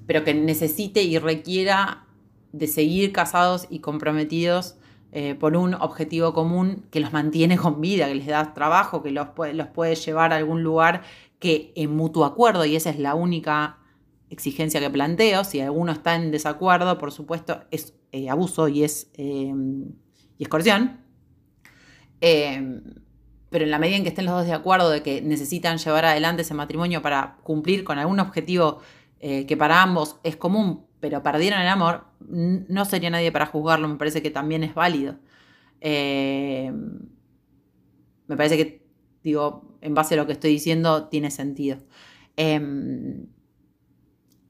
pero 0.06 0.24
que 0.24 0.34
necesite 0.34 1.02
y 1.02 1.18
requiera 1.18 2.04
de 2.52 2.66
seguir 2.66 3.12
casados 3.12 3.66
y 3.70 3.78
comprometidos 3.78 4.76
eh, 5.12 5.36
por 5.38 5.56
un 5.56 5.74
objetivo 5.74 6.34
común 6.34 6.84
que 6.90 7.00
los 7.00 7.12
mantiene 7.12 7.56
con 7.56 7.80
vida, 7.80 8.08
que 8.08 8.14
les 8.14 8.26
da 8.26 8.52
trabajo, 8.52 9.02
que 9.02 9.10
los 9.10 9.28
los 9.54 9.68
puede 9.68 9.94
llevar 9.94 10.32
a 10.32 10.36
algún 10.36 10.62
lugar 10.62 11.02
que 11.38 11.72
en 11.76 11.94
mutuo 11.94 12.24
acuerdo, 12.24 12.64
y 12.64 12.76
esa 12.76 12.90
es 12.90 12.98
la 12.98 13.14
única 13.14 13.78
exigencia 14.30 14.80
que 14.80 14.90
planteo, 14.90 15.44
si 15.44 15.60
alguno 15.60 15.92
está 15.92 16.14
en 16.16 16.30
desacuerdo, 16.30 16.98
por 16.98 17.12
supuesto, 17.12 17.62
es 17.70 17.94
eh, 18.12 18.28
abuso 18.28 18.68
y 18.68 18.84
es, 18.84 19.10
eh, 19.14 19.52
y 20.36 20.42
es 20.42 20.48
coerción. 20.48 21.00
pero 22.20 23.64
en 23.64 23.70
la 23.70 23.78
medida 23.78 23.96
en 23.96 24.02
que 24.02 24.10
estén 24.10 24.26
los 24.26 24.34
dos 24.34 24.46
de 24.46 24.52
acuerdo 24.52 24.90
de 24.90 25.02
que 25.02 25.22
necesitan 25.22 25.78
llevar 25.78 26.04
adelante 26.04 26.42
ese 26.42 26.54
matrimonio 26.54 27.00
para 27.00 27.38
cumplir 27.42 27.84
con 27.84 27.98
algún 27.98 28.20
objetivo 28.20 28.80
que 29.20 29.56
para 29.56 29.82
ambos 29.82 30.16
es 30.22 30.36
común, 30.36 30.86
pero 31.00 31.22
perdieron 31.22 31.60
el 31.60 31.68
amor, 31.68 32.04
no 32.20 32.84
sería 32.84 33.10
nadie 33.10 33.32
para 33.32 33.46
juzgarlo, 33.46 33.88
me 33.88 33.96
parece 33.96 34.22
que 34.22 34.30
también 34.30 34.64
es 34.64 34.74
válido. 34.74 35.16
Eh, 35.80 36.72
me 38.26 38.36
parece 38.36 38.56
que, 38.56 38.87
digo, 39.28 39.76
en 39.80 39.94
base 39.94 40.14
a 40.14 40.16
lo 40.16 40.26
que 40.26 40.32
estoy 40.32 40.50
diciendo, 40.50 41.08
tiene 41.08 41.30
sentido. 41.30 41.78
Em, 42.36 43.26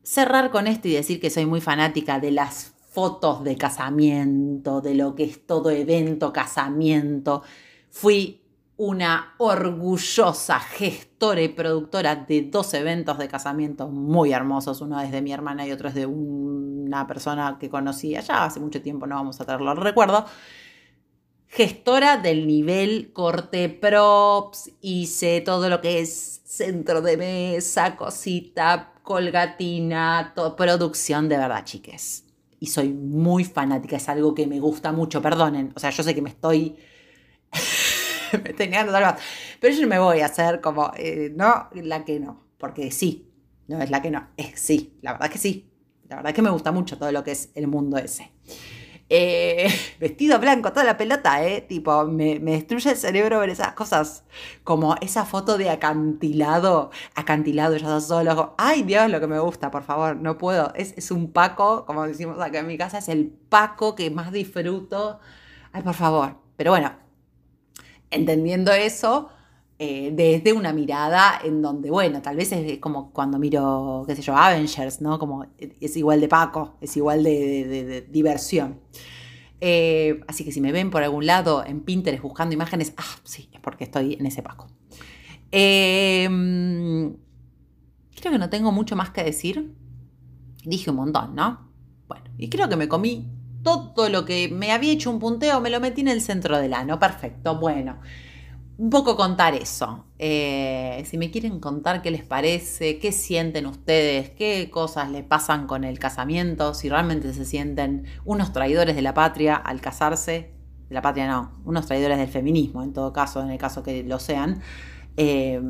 cerrar 0.03 0.51
con 0.51 0.67
esto 0.67 0.89
y 0.89 0.93
decir 0.93 1.21
que 1.21 1.31
soy 1.31 1.47
muy 1.47 1.61
fanática 1.61 2.19
de 2.19 2.31
las 2.31 2.75
fotos 2.91 3.45
de 3.45 3.57
casamiento, 3.57 4.81
de 4.81 4.95
lo 4.95 5.15
que 5.15 5.25
es 5.25 5.47
todo 5.47 5.71
evento, 5.71 6.33
casamiento. 6.33 7.43
Fui 7.91 8.43
una 8.79 9.35
orgullosa 9.39 10.61
gestora 10.61 11.43
y 11.43 11.49
productora 11.49 12.15
de 12.15 12.43
dos 12.43 12.73
eventos 12.75 13.19
de 13.19 13.29
casamiento 13.29 13.89
muy 13.89 14.33
hermosos. 14.33 14.81
Uno 14.81 15.01
es 15.01 15.11
de 15.11 15.21
mi 15.21 15.33
hermana 15.33 15.67
y 15.67 15.73
otro 15.73 15.89
es 15.89 15.95
de 15.95 16.07
una 16.07 17.07
persona 17.07 17.57
que 17.59 17.69
conocí 17.69 18.15
allá 18.15 18.45
hace 18.45 18.61
mucho 18.61 18.81
tiempo, 18.81 19.07
no 19.07 19.17
vamos 19.17 19.41
a 19.41 19.45
traerlo 19.45 19.71
al 19.71 19.79
recuerdo. 19.79 20.25
Gestora 21.49 22.19
del 22.19 22.47
nivel 22.47 23.13
corte 23.13 23.69
props, 23.69 24.71
hice 24.81 25.41
todo 25.41 25.69
lo 25.69 25.81
que 25.81 26.01
es 26.01 26.43
centro 26.45 27.01
de 27.01 27.17
mesa, 27.17 27.97
cosita, 27.97 28.93
colgatina, 29.03 30.35
producción 30.57 31.29
de 31.29 31.39
verdad, 31.39 31.65
chiques. 31.65 32.25
Y 32.61 32.67
soy 32.67 32.89
muy 32.91 33.45
fanática, 33.45 33.97
es 33.97 34.09
algo 34.09 34.35
que 34.35 34.47
me 34.47 34.61
gusta 34.61 34.93
mucho, 34.93 35.23
perdonen. 35.23 35.73
O 35.75 35.81
sea, 35.81 35.91
yo 35.91 36.03
sé 36.03 36.15
que 36.15 36.23
me 36.23 36.31
estoy 36.31 36.77
me 38.33 38.53
tenía 38.53 38.87
Pero 39.61 39.75
yo 39.75 39.89
me 39.89 39.99
voy 39.99 40.21
a 40.21 40.27
hacer 40.27 40.61
como, 40.61 40.93
eh, 40.97 41.33
no, 41.35 41.69
la 41.75 42.05
que 42.05 42.21
no, 42.21 42.45
porque 42.59 42.91
sí, 42.91 43.31
no 43.67 43.81
es 43.81 43.91
la 43.91 44.03
que 44.03 44.11
no, 44.11 44.29
es 44.37 44.61
sí, 44.61 44.99
la 45.03 45.13
verdad 45.13 45.31
que 45.31 45.39
sí. 45.39 45.65
La 46.09 46.17
verdad 46.17 46.33
que 46.33 46.41
me 46.41 46.49
gusta 46.49 46.73
mucho 46.73 46.97
todo 46.97 47.13
lo 47.13 47.23
que 47.23 47.33
es 47.33 47.51
el 47.55 47.67
mundo 47.67 47.99
ese. 47.99 48.33
Eh, 49.11 49.69
vestido 50.01 50.39
blanco, 50.39 50.71
toda 50.73 50.85
la 50.85 50.97
pelota, 50.97 51.43
¿eh? 51.45 51.63
Tipo, 51.63 52.05
me, 52.07 52.39
destruye 52.39 52.91
el 52.91 52.97
cerebro 52.97 53.41
ver 53.41 53.51
esas 53.51 53.73
cosas. 53.73 54.25
Como 54.65 54.97
esa 55.01 55.25
foto 55.25 55.59
de 55.59 55.71
acantilado, 55.71 56.91
acantilado, 57.15 57.77
ya 57.77 58.01
solo. 58.01 58.55
Ay, 58.59 58.83
Dios, 58.83 59.11
lo 59.11 59.21
que 59.21 59.27
me 59.27 59.39
gusta, 59.39 59.71
por 59.71 59.83
favor, 59.85 60.17
no 60.17 60.39
puedo. 60.39 60.73
Es, 60.75 60.95
es 60.97 61.11
un 61.11 61.33
Paco, 61.33 61.87
como 61.87 62.07
decimos 62.07 62.41
acá 62.41 62.59
en 62.61 62.67
mi 62.67 62.79
casa, 62.79 62.99
es 62.99 63.09
el 63.09 63.29
Paco 63.49 63.95
que 63.95 64.11
más 64.11 64.33
disfruto. 64.33 65.21
Ay, 65.73 65.83
por 65.83 65.95
favor. 65.95 66.37
Pero 66.57 66.73
bueno, 66.73 66.93
entendiendo 68.11 68.73
eso 68.73 69.31
eh, 69.81 70.11
desde 70.13 70.53
una 70.53 70.73
mirada 70.73 71.41
en 71.45 71.63
donde, 71.63 71.89
bueno, 71.89 72.21
tal 72.21 72.35
vez 72.35 72.51
es 72.51 72.79
como 72.79 73.13
cuando 73.13 73.39
miro, 73.39 74.03
qué 74.09 74.17
sé 74.17 74.23
yo, 74.23 74.37
Avengers, 74.37 75.01
¿no? 75.01 75.21
Como 75.21 75.47
es 75.57 75.97
igual 75.97 76.21
de 76.21 76.27
Paco, 76.27 76.77
es 76.81 76.97
igual 76.97 77.23
de, 77.23 78.05
diversión. 78.11 78.81
Eh, 79.61 80.21
así 80.27 80.45
que 80.45 80.51
si 80.51 80.61
me 80.61 80.73
ven 80.73 80.91
por 80.91 81.05
algún 81.05 81.27
lado 81.27 81.65
en 81.65 81.83
Pinterest 81.83 82.23
buscando 82.23 82.55
imágenes, 82.55 82.93
ah, 82.97 83.21
sí, 83.23 83.49
es 83.53 83.61
porque 83.61 83.85
estoy 83.85 84.15
en 84.15 84.27
ese 84.27 84.43
Paco. 84.43 84.67
Em, 85.53 87.15
creo 88.17 88.33
que 88.33 88.39
no 88.39 88.51
tengo 88.51 88.73
mucho 88.73 88.97
más 88.97 89.11
que 89.11 89.23
decir. 89.23 89.75
Dije 90.65 90.91
un 90.91 90.97
montón, 90.97 91.37
¿no? 91.37 91.71
Bueno, 92.09 92.25
y 92.37 92.49
creo 92.49 92.69
que 92.69 92.77
me 92.77 92.89
comí 92.89 93.31
todo 93.63 94.09
lo 94.09 94.25
que 94.25 94.49
me 94.49 94.73
había 94.73 94.93
hecho 94.93 95.11
un 95.11 95.21
punteo, 95.21 95.61
me 95.61 95.71
lo 95.71 95.79
metí 95.79 96.01
en 96.01 96.09
el 96.09 96.21
centro 96.21 96.59
del 96.59 96.75
ano. 96.75 96.99
Perfecto, 96.99 97.61
bueno. 97.61 98.01
Un 98.79 98.91
poco 98.91 99.17
contar 99.17 99.55
eso. 99.55 100.05
Eh, 100.21 101.03
si 101.05 101.19
me 101.19 101.33
quieren 101.33 101.59
contar 101.59 102.01
qué 102.01 102.13
les 102.13 102.23
parece, 102.23 103.01
qué 103.01 103.11
sienten 103.11 103.67
ustedes, 103.67 104.31
qué 104.31 104.71
cosas 104.71 105.11
les 105.11 105.25
pasan 105.25 105.67
con 105.67 105.83
el 105.83 105.99
casamiento, 105.99 106.75
si 106.75 106.89
realmente 106.89 107.35
se 107.35 107.45
sienten 107.45 108.07
unos 108.25 108.53
traidores 108.53 108.95
de 108.95 109.03
la 109.03 109.15
patria 109.15 109.57
al 109.57 109.81
casarse, 109.81 110.53
de 110.89 110.95
la 110.95 111.03
patria 111.03 111.27
no, 111.27 111.51
unos 111.65 111.87
traidores 111.87 112.19
del 112.19 112.29
feminismo 112.29 112.85
en 112.85 112.93
todo 112.93 113.13
caso, 113.13 113.43
en 113.43 113.51
el 113.51 113.59
caso 113.59 113.83
que 113.83 114.05
lo 114.05 114.21
sean, 114.21 114.63
eh, 115.17 115.61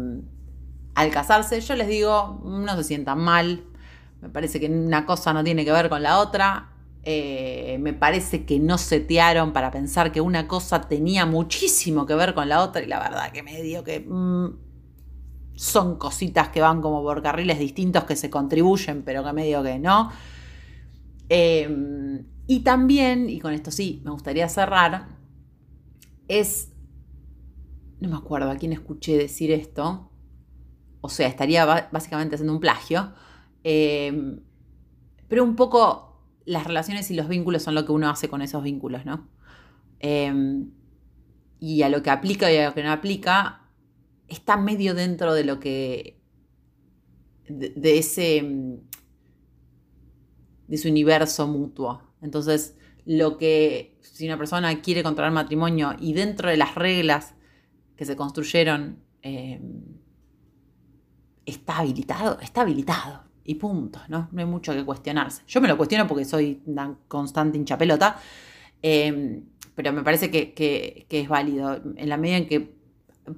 al 0.95 1.11
casarse, 1.11 1.63
yo 1.63 1.77
les 1.77 1.89
digo, 1.89 2.43
no 2.45 2.77
se 2.77 2.85
sientan 2.85 3.21
mal, 3.21 3.65
me 4.21 4.29
parece 4.29 4.61
que 4.61 4.67
una 4.67 5.07
cosa 5.07 5.33
no 5.33 5.43
tiene 5.43 5.65
que 5.65 5.73
ver 5.73 5.89
con 5.89 6.03
la 6.03 6.19
otra, 6.19 6.75
eh, 7.11 7.79
me 7.81 7.95
parece 7.95 8.45
que 8.45 8.59
no 8.59 8.77
setearon 8.77 9.55
para 9.55 9.71
pensar 9.71 10.13
que 10.13 10.21
una 10.21 10.47
cosa 10.47 10.83
tenía 10.83 11.25
muchísimo 11.25 12.05
que 12.05 12.15
ver 12.15 12.35
con 12.35 12.51
la 12.51 12.63
otra 12.63 12.83
y 12.83 12.87
la 12.87 12.99
verdad 12.99 13.33
que 13.33 13.43
me 13.43 13.63
dio 13.63 13.83
que 13.83 14.01
mm, 14.01 14.49
son 15.55 15.97
cositas 15.97 16.51
que 16.51 16.61
van 16.61 16.83
como 16.83 17.03
por 17.03 17.23
carriles 17.23 17.59
distintos 17.59 18.05
que 18.05 18.15
se 18.15 18.29
contribuyen, 18.29 19.05
pero 19.05 19.25
que 19.25 19.33
me 19.33 19.47
dio 19.47 19.63
que 19.63 19.79
no. 19.79 20.11
Em, 21.31 22.27
y 22.47 22.61
también, 22.61 23.31
y 23.31 23.41
con 23.41 23.55
esto 23.55 23.71
sí, 23.71 24.03
me 24.05 24.11
gustaría 24.11 24.47
cerrar, 24.51 25.09
es, 26.29 26.75
no 28.01 28.11
me 28.11 28.17
acuerdo 28.17 28.51
a 28.51 28.57
quién 28.57 28.75
escuché 28.75 29.17
decir 29.17 29.51
esto, 29.51 30.11
o 31.01 31.09
sea, 31.09 31.27
estaría 31.27 31.65
básicamente 31.91 32.35
haciendo 32.35 32.53
un 32.53 32.61
plagio, 32.61 33.15
em, 33.65 34.41
pero 35.27 35.43
un 35.43 35.57
poco 35.57 36.08
las 36.49 36.67
relaciones 36.67 37.11
y 37.11 37.15
los 37.15 37.29
vínculos 37.29 37.63
son 37.63 37.75
lo 37.75 37.85
que 37.85 37.93
uno 37.93 38.09
hace 38.09 38.29
con 38.31 38.41
esos 38.41 38.63
vínculos, 38.63 39.05
¿no? 39.05 39.29
Em, 40.01 40.71
y 41.61 41.83
a 41.83 41.91
lo 41.91 42.03
que 42.03 42.09
aplica 42.09 42.51
y 42.51 42.57
a 42.57 42.69
lo 42.69 42.75
que 42.75 42.83
no 42.83 42.91
aplica, 42.91 43.69
está 44.29 44.57
medio 44.57 44.95
dentro 44.95 45.35
de 45.35 45.45
lo 45.45 45.61
que. 45.61 46.19
de, 47.49 47.99
ese. 47.99 48.43
de 50.67 50.75
ese 50.75 50.91
universo 50.91 51.47
mutuo. 51.47 52.15
Entonces, 52.23 52.77
lo 53.05 53.37
que. 53.37 53.99
si 54.01 54.27
una 54.27 54.39
persona 54.39 54.81
quiere 54.81 55.03
contraer 55.03 55.33
matrimonio 55.33 55.97
y 56.01 56.15
dentro 56.15 56.49
de 56.49 56.57
las 56.57 56.75
reglas 56.75 57.35
que 57.97 58.07
se 58.07 58.17
construyeron. 58.17 59.05
Em, 59.21 59.83
está 61.45 61.79
habilitado, 61.79 62.39
está 62.41 62.61
habilitado 62.63 63.28
y 63.49 63.55
punto, 63.55 63.99
¿no? 64.09 64.29
No 64.31 64.41
hay 64.41 64.47
mucho 64.47 64.75
que 64.75 64.85
cuestionarse. 64.85 65.43
Yo 65.49 65.63
me 65.63 65.69
lo 65.69 65.79
cuestiono 65.79 66.07
porque 66.07 66.27
soy 66.27 66.61
una 66.67 66.95
constante 67.09 67.57
hinchapelota, 67.57 68.21
eh, 68.83 69.43
pero 69.75 69.91
me 69.95 70.03
parece 70.03 70.31
que, 70.31 71.07
es 71.09 71.29
válido. 71.31 71.81
En 71.97 72.11
la 72.11 72.19
medida 72.19 72.37
en 72.37 72.47
que 72.47 72.75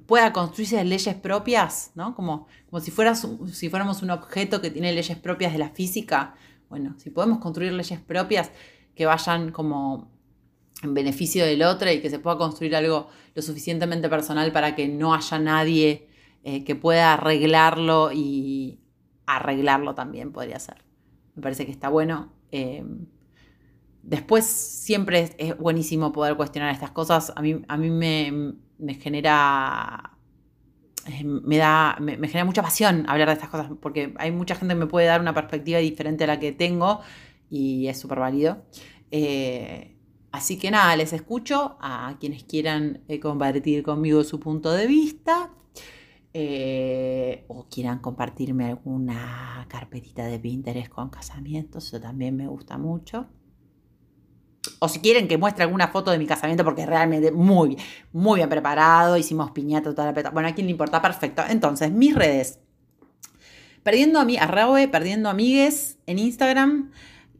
pueda 0.05 0.33
construirse 0.33 0.83
leyes 0.83 1.15
propias, 1.15 1.91
¿no? 1.95 2.13
Como, 2.13 2.47
como 2.69 2.81
si, 2.81 2.91
fueras, 2.91 3.25
si 3.53 3.69
fuéramos 3.69 4.01
un 4.01 4.11
objeto 4.11 4.59
que 4.59 4.69
tiene 4.69 4.91
leyes 4.91 5.17
propias 5.17 5.53
de 5.53 5.59
la 5.59 5.69
física. 5.69 6.35
Bueno, 6.69 6.93
si 6.97 7.09
podemos 7.09 7.39
construir 7.39 7.71
leyes 7.71 8.01
propias 8.01 8.51
que 8.93 9.05
vayan 9.05 9.53
como 9.53 10.11
en 10.83 10.93
beneficio 10.93 11.45
del 11.45 11.63
otro 11.63 11.89
y 11.89 12.01
que 12.01 12.09
se 12.09 12.19
pueda 12.19 12.37
construir 12.37 12.75
algo 12.75 13.07
lo 13.33 13.41
suficientemente 13.41 14.09
personal 14.09 14.51
para 14.51 14.75
que 14.75 14.89
no 14.89 15.13
haya 15.13 15.39
nadie 15.39 16.09
eh, 16.43 16.65
que 16.65 16.75
pueda 16.75 17.13
arreglarlo 17.13 18.11
y, 18.11 18.80
arreglarlo 19.25 19.95
también 19.95 20.31
podría 20.31 20.59
ser. 20.59 20.83
Me 21.35 21.41
parece 21.41 21.65
que 21.65 21.71
está 21.71 21.89
bueno. 21.89 22.31
Eh, 22.51 22.83
después 24.03 24.45
siempre 24.45 25.29
es, 25.37 25.57
buenísimo 25.57 26.11
poder 26.11 26.35
cuestionar 26.35 26.73
estas 26.73 26.91
cosas. 26.91 27.33
A 27.35 27.41
mí, 27.41 27.61
a 27.67 27.77
mí 27.77 27.89
me, 27.89 28.93
genera. 28.95 30.17
Eh, 31.07 31.23
me, 31.23 31.57
da, 31.57 31.97
me, 31.99 32.15
genera 32.15 32.45
mucha 32.45 32.61
pasión 32.61 33.05
hablar 33.07 33.27
de 33.29 33.33
estas 33.33 33.49
cosas 33.49 33.71
porque 33.81 34.13
hay 34.17 34.31
mucha 34.31 34.53
gente 34.55 34.75
que 34.75 34.79
me 34.79 34.85
puede 34.85 35.07
dar 35.07 35.19
una 35.19 35.33
perspectiva 35.33 35.79
diferente 35.79 36.25
a 36.25 36.27
la 36.27 36.39
que 36.39 36.51
tengo 36.51 37.01
y 37.49 37.87
es 37.87 37.99
súper 37.99 38.19
válido. 38.19 38.63
Eh, 39.09 39.95
así 40.31 40.57
que 40.57 40.71
nada, 40.71 40.95
les 40.95 41.13
escucho 41.13 41.77
a 41.81 42.17
quienes 42.19 42.43
quieran 42.43 43.01
compartir 43.21 43.83
conmigo 43.83 44.23
su 44.23 44.39
punto 44.39 44.71
de 44.71 44.87
vista. 44.87 45.51
Eh, 46.33 47.43
o 47.49 47.67
quieran 47.67 47.99
compartirme 47.99 48.65
alguna 48.65 49.65
carpetita 49.67 50.25
de 50.25 50.39
Pinterest 50.39 50.89
con 50.89 51.09
casamientos, 51.09 51.87
eso 51.87 51.99
también 51.99 52.37
me 52.37 52.47
gusta 52.47 52.77
mucho. 52.77 53.27
O 54.79 54.87
si 54.87 54.99
quieren 54.99 55.27
que 55.27 55.37
muestre 55.37 55.63
alguna 55.63 55.89
foto 55.89 56.11
de 56.11 56.19
mi 56.19 56.25
casamiento, 56.25 56.63
porque 56.63 56.85
realmente 56.85 57.31
muy, 57.31 57.77
muy 58.13 58.37
bien 58.37 58.49
preparado, 58.49 59.17
hicimos 59.17 59.51
piñata, 59.51 59.91
toda 59.93 60.07
la 60.07 60.13
peta. 60.13 60.29
Bueno, 60.29 60.47
a 60.47 60.53
quién 60.53 60.67
le 60.67 60.71
importa, 60.71 61.01
perfecto. 61.01 61.43
Entonces, 61.47 61.91
mis 61.91 62.15
redes. 62.15 62.59
Perdiendo 63.83 64.19
a 64.19 64.25
arrobe, 64.39 64.87
perdiendo 64.87 65.29
amigues 65.29 65.97
en 66.05 66.19
Instagram. 66.19 66.91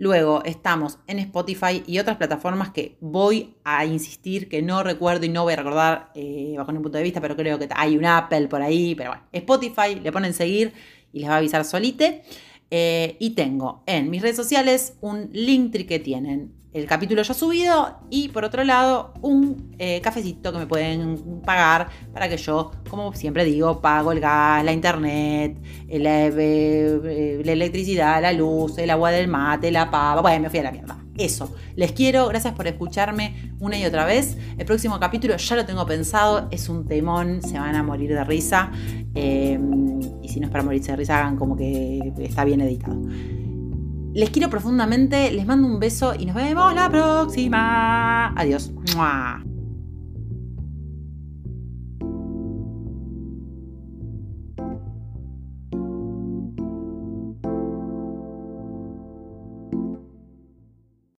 Luego 0.01 0.41
estamos 0.45 0.97
en 1.05 1.19
Spotify 1.19 1.83
y 1.85 1.99
otras 1.99 2.17
plataformas 2.17 2.71
que 2.71 2.97
voy 3.01 3.53
a 3.63 3.85
insistir 3.85 4.49
que 4.49 4.63
no 4.63 4.81
recuerdo 4.81 5.27
y 5.27 5.29
no 5.29 5.43
voy 5.43 5.53
a 5.53 5.57
recordar 5.57 6.11
eh, 6.15 6.55
bajo 6.57 6.71
ningún 6.71 6.85
punto 6.85 6.97
de 6.97 7.03
vista, 7.03 7.21
pero 7.21 7.35
creo 7.35 7.59
que 7.59 7.69
hay 7.75 7.97
un 7.97 8.05
Apple 8.07 8.47
por 8.47 8.63
ahí. 8.63 8.95
Pero 8.95 9.11
bueno, 9.11 9.23
Spotify, 9.31 9.99
le 10.01 10.11
ponen 10.11 10.33
seguir 10.33 10.73
y 11.13 11.19
les 11.19 11.29
va 11.29 11.35
a 11.35 11.37
avisar 11.37 11.63
solite. 11.65 12.23
Eh, 12.71 13.15
y 13.19 13.35
tengo 13.35 13.83
en 13.85 14.09
mis 14.09 14.23
redes 14.23 14.37
sociales 14.37 14.97
un 15.01 15.29
link 15.33 15.85
que 15.85 15.99
tienen 15.99 16.51
el 16.73 16.85
capítulo 16.85 17.21
ya 17.21 17.33
subido 17.33 17.99
y 18.09 18.29
por 18.29 18.45
otro 18.45 18.63
lado 18.63 19.13
un 19.21 19.75
eh, 19.77 19.99
cafecito 20.01 20.53
que 20.53 20.59
me 20.59 20.67
pueden 20.67 21.41
pagar 21.45 21.89
para 22.13 22.29
que 22.29 22.37
yo, 22.37 22.71
como 22.89 23.13
siempre 23.13 23.43
digo, 23.43 23.81
pago 23.81 24.11
el 24.13 24.21
gas, 24.21 24.63
la 24.63 24.71
internet, 24.71 25.57
la, 25.89 26.27
eh, 26.27 27.41
la 27.43 27.51
electricidad, 27.51 28.21
la 28.21 28.31
luz, 28.31 28.77
el 28.77 28.89
agua 28.89 29.11
del 29.11 29.27
mate, 29.27 29.71
la 29.71 29.91
pava. 29.91 30.21
Bueno, 30.21 30.43
me 30.43 30.49
fui 30.49 30.59
a 30.59 30.63
la 30.63 30.71
mierda. 30.71 30.97
Eso, 31.17 31.53
les 31.75 31.91
quiero, 31.91 32.29
gracias 32.29 32.53
por 32.53 32.67
escucharme 32.67 33.53
una 33.59 33.77
y 33.77 33.85
otra 33.85 34.05
vez. 34.05 34.37
El 34.57 34.65
próximo 34.65 34.97
capítulo 34.99 35.35
ya 35.35 35.55
lo 35.57 35.65
tengo 35.65 35.85
pensado, 35.85 36.47
es 36.51 36.69
un 36.69 36.87
temón, 36.87 37.41
se 37.41 37.59
van 37.59 37.75
a 37.75 37.83
morir 37.83 38.11
de 38.11 38.23
risa. 38.23 38.71
Em, 39.13 39.99
y 40.23 40.29
si 40.29 40.39
no 40.39 40.47
es 40.47 40.51
para 40.51 40.63
morirse 40.63 40.91
de 40.91 40.97
risa, 40.97 41.19
hagan 41.19 41.35
como 41.35 41.57
que 41.57 42.13
está 42.19 42.45
bien 42.45 42.61
editado. 42.61 42.97
Les 44.13 44.29
quiero 44.29 44.49
profundamente, 44.49 45.31
les 45.31 45.45
mando 45.45 45.67
un 45.67 45.79
beso 45.79 46.13
y 46.17 46.25
nos 46.25 46.35
vemos 46.35 46.73
la 46.73 46.89
próxima. 46.89 48.33
Adiós. 48.35 48.71